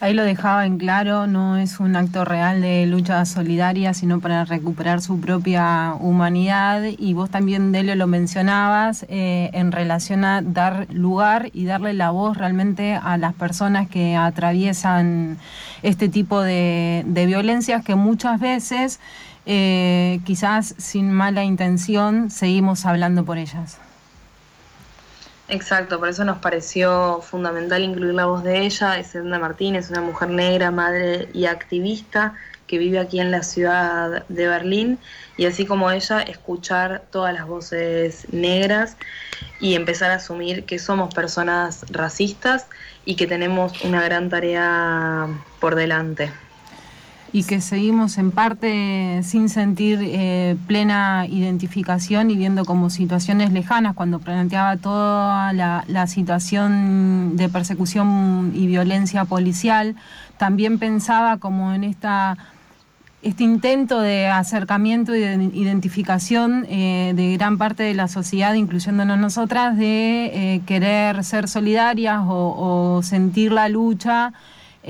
Ahí 0.00 0.14
lo 0.14 0.22
dejaba 0.22 0.64
en 0.64 0.78
claro, 0.78 1.26
no 1.26 1.56
es 1.56 1.80
un 1.80 1.96
acto 1.96 2.24
real 2.24 2.60
de 2.60 2.86
lucha 2.86 3.24
solidaria, 3.24 3.94
sino 3.94 4.20
para 4.20 4.44
recuperar 4.44 5.00
su 5.00 5.20
propia 5.20 5.92
humanidad. 5.98 6.84
Y 6.96 7.14
vos 7.14 7.30
también, 7.30 7.72
Delio, 7.72 7.96
lo 7.96 8.06
mencionabas 8.06 9.04
eh, 9.08 9.50
en 9.54 9.72
relación 9.72 10.24
a 10.24 10.40
dar 10.40 10.86
lugar 10.92 11.50
y 11.52 11.64
darle 11.64 11.94
la 11.94 12.12
voz 12.12 12.36
realmente 12.36 12.94
a 12.94 13.18
las 13.18 13.34
personas 13.34 13.88
que 13.88 14.14
atraviesan 14.14 15.36
este 15.82 16.08
tipo 16.08 16.42
de, 16.42 17.02
violencias 17.26 17.84
que 17.84 17.96
muchas 17.96 18.38
veces, 18.38 19.00
eh, 19.46 20.20
quizás 20.24 20.76
sin 20.78 21.10
mala 21.10 21.42
intención, 21.42 22.30
seguimos 22.30 22.86
hablando 22.86 23.24
por 23.24 23.36
ellas. 23.36 23.80
Exacto, 25.50 25.98
por 25.98 26.10
eso 26.10 26.24
nos 26.24 26.38
pareció 26.38 27.22
fundamental 27.22 27.82
incluir 27.82 28.12
la 28.12 28.26
voz 28.26 28.44
de 28.44 28.66
ella. 28.66 28.98
Es 28.98 29.14
Edna 29.14 29.38
Martínez, 29.38 29.88
una 29.90 30.02
mujer 30.02 30.28
negra, 30.28 30.70
madre 30.70 31.30
y 31.32 31.46
activista 31.46 32.34
que 32.66 32.76
vive 32.76 32.98
aquí 32.98 33.18
en 33.18 33.30
la 33.30 33.42
ciudad 33.42 34.26
de 34.28 34.46
Berlín 34.46 34.98
y 35.38 35.46
así 35.46 35.64
como 35.64 35.90
ella, 35.90 36.20
escuchar 36.20 37.04
todas 37.10 37.32
las 37.32 37.46
voces 37.46 38.26
negras 38.30 38.98
y 39.58 39.74
empezar 39.74 40.10
a 40.10 40.16
asumir 40.16 40.66
que 40.66 40.78
somos 40.78 41.14
personas 41.14 41.86
racistas 41.90 42.66
y 43.06 43.16
que 43.16 43.26
tenemos 43.26 43.82
una 43.84 44.02
gran 44.02 44.28
tarea 44.28 45.28
por 45.60 45.76
delante 45.76 46.30
y 47.32 47.44
que 47.44 47.60
seguimos 47.60 48.16
en 48.18 48.30
parte 48.30 49.20
sin 49.22 49.48
sentir 49.48 49.98
eh, 50.02 50.56
plena 50.66 51.26
identificación 51.28 52.30
y 52.30 52.36
viendo 52.36 52.64
como 52.64 52.88
situaciones 52.88 53.52
lejanas 53.52 53.94
cuando 53.94 54.18
planteaba 54.18 54.76
toda 54.76 55.52
la, 55.52 56.06
situación 56.06 57.36
de 57.36 57.48
persecución 57.48 58.52
y 58.54 58.66
violencia 58.66 59.24
policial, 59.26 59.94
también 60.38 60.78
pensaba 60.78 61.36
como 61.36 61.72
en 61.74 61.84
esta 61.84 62.36
este 63.20 63.42
intento 63.42 64.00
de 64.00 64.28
acercamiento 64.28 65.14
y 65.14 65.18
de 65.18 65.34
identificación 65.52 66.64
eh, 66.68 67.12
de 67.16 67.36
gran 67.36 67.58
parte 67.58 67.82
de 67.82 67.92
la 67.92 68.06
sociedad, 68.06 68.54
incluyéndonos 68.54 69.18
nosotras, 69.18 69.76
de 69.76 70.26
eh, 70.26 70.60
querer 70.66 71.24
ser 71.24 71.48
solidarias 71.48 72.20
o 72.24 73.00
sentir 73.02 73.50
la 73.50 73.68
lucha 73.68 74.32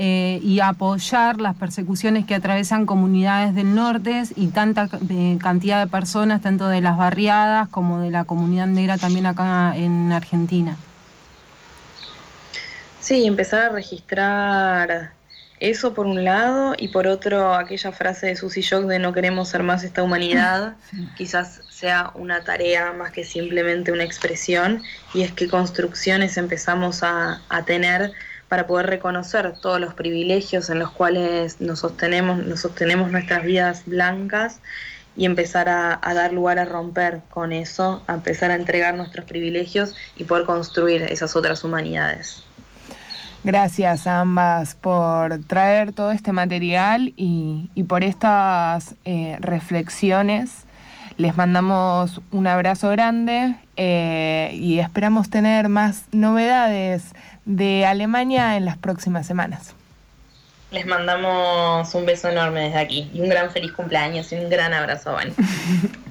eh, 0.01 0.39
y 0.41 0.61
apoyar 0.61 1.41
las 1.41 1.57
persecuciones 1.57 2.25
que 2.25 2.33
atravesan 2.33 2.85
comunidades 2.85 3.53
del 3.53 3.75
norte 3.75 4.23
y 4.37 4.47
tanta 4.47 4.87
cantidad 5.41 5.83
de 5.83 5.91
personas, 5.91 6.41
tanto 6.41 6.69
de 6.69 6.79
las 6.79 6.95
barriadas 6.95 7.67
como 7.67 7.99
de 7.99 8.09
la 8.09 8.23
comunidad 8.23 8.67
negra 8.67 8.97
también 8.97 9.25
acá 9.25 9.75
en 9.75 10.13
Argentina. 10.13 10.77
Sí, 13.01 13.25
empezar 13.25 13.63
a 13.63 13.69
registrar 13.73 15.11
eso 15.59 15.93
por 15.93 16.05
un 16.05 16.23
lado 16.23 16.75
y 16.77 16.87
por 16.87 17.05
otro 17.05 17.53
aquella 17.53 17.91
frase 17.91 18.27
de 18.27 18.37
Susy 18.37 18.61
Shock 18.61 18.85
de 18.85 18.99
no 18.99 19.11
queremos 19.11 19.49
ser 19.49 19.63
más 19.63 19.83
esta 19.83 20.01
humanidad, 20.01 20.75
quizás 21.17 21.59
sea 21.69 22.11
una 22.15 22.45
tarea 22.45 22.93
más 22.93 23.11
que 23.11 23.25
simplemente 23.25 23.91
una 23.91 24.05
expresión 24.05 24.81
y 25.13 25.23
es 25.23 25.33
que 25.33 25.49
construcciones 25.49 26.37
empezamos 26.37 27.03
a, 27.03 27.41
a 27.49 27.65
tener 27.65 28.13
para 28.49 28.65
poder 28.65 28.87
reconocer 28.87 29.53
todos 29.61 29.79
los 29.79 29.93
privilegios 29.93 30.69
en 30.69 30.79
los 30.79 30.91
cuales 30.91 31.61
nos 31.61 31.79
sostenemos, 31.79 32.43
nos 32.45 32.59
sostenemos 32.59 33.11
nuestras 33.11 33.43
vidas 33.43 33.83
blancas 33.85 34.59
y 35.15 35.25
empezar 35.25 35.69
a, 35.69 35.99
dar 36.13 36.33
lugar 36.33 36.59
a 36.59 36.65
romper 36.65 37.21
con 37.29 37.51
eso, 37.51 38.03
a 38.07 38.15
empezar 38.15 38.51
a 38.51 38.55
entregar 38.55 38.95
nuestros 38.95 39.25
privilegios 39.25 39.95
y 40.17 40.23
poder 40.23 40.45
construir 40.45 41.03
esas 41.03 41.35
otras 41.35 41.63
humanidades. 41.63 42.43
Gracias 43.43 44.07
a 44.07 44.21
ambas 44.21 44.75
por 44.75 45.43
traer 45.45 45.93
todo 45.93 46.11
este 46.11 46.31
material 46.31 47.13
y, 47.15 47.69
por 47.87 48.03
estas 48.03 48.95
eh, 49.05 49.37
reflexiones. 49.39 50.65
Les 51.19 51.35
mandamos 51.35 52.21
un 52.31 52.47
abrazo 52.47 52.87
grande 52.91 53.53
eh, 53.75 54.51
y 54.53 54.79
esperamos 54.79 55.29
tener 55.29 55.67
más 55.67 56.05
novedades 56.13 57.13
de 57.43 57.85
Alemania 57.85 58.55
en 58.55 58.63
las 58.63 58.77
próximas 58.77 59.27
semanas. 59.27 59.75
Les 60.71 60.85
mandamos 60.85 61.93
un 61.93 62.05
beso 62.05 62.29
enorme 62.29 62.61
desde 62.61 62.79
aquí 62.79 63.11
y 63.13 63.19
un 63.19 63.27
gran 63.27 63.51
feliz 63.51 63.73
cumpleaños 63.73 64.31
y 64.31 64.35
un 64.35 64.49
gran 64.49 64.73
abrazo, 64.73 65.11
Van. 65.11 65.33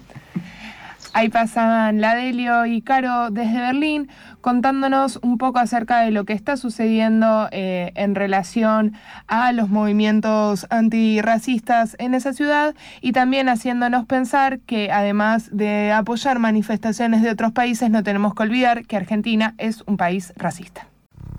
Ahí 1.18 1.30
pasan 1.30 2.00
Ladelio 2.00 2.64
y 2.64 2.80
Caro 2.80 3.32
desde 3.32 3.58
Berlín 3.58 4.08
contándonos 4.40 5.18
un 5.20 5.36
poco 5.36 5.58
acerca 5.58 5.98
de 6.02 6.12
lo 6.12 6.24
que 6.24 6.32
está 6.32 6.56
sucediendo 6.56 7.48
eh, 7.50 7.90
en 7.96 8.14
relación 8.14 8.92
a 9.26 9.50
los 9.50 9.68
movimientos 9.68 10.68
antirracistas 10.70 11.96
en 11.98 12.14
esa 12.14 12.32
ciudad 12.34 12.76
y 13.00 13.10
también 13.10 13.48
haciéndonos 13.48 14.06
pensar 14.06 14.60
que 14.60 14.92
además 14.92 15.48
de 15.50 15.90
apoyar 15.90 16.38
manifestaciones 16.38 17.20
de 17.22 17.30
otros 17.30 17.50
países 17.50 17.90
no 17.90 18.04
tenemos 18.04 18.32
que 18.32 18.44
olvidar 18.44 18.86
que 18.86 18.96
Argentina 18.96 19.56
es 19.58 19.82
un 19.88 19.96
país 19.96 20.32
racista. 20.36 20.86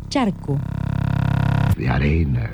Charco. 0.10 0.60
De 1.78 1.88
arena. 1.88 2.52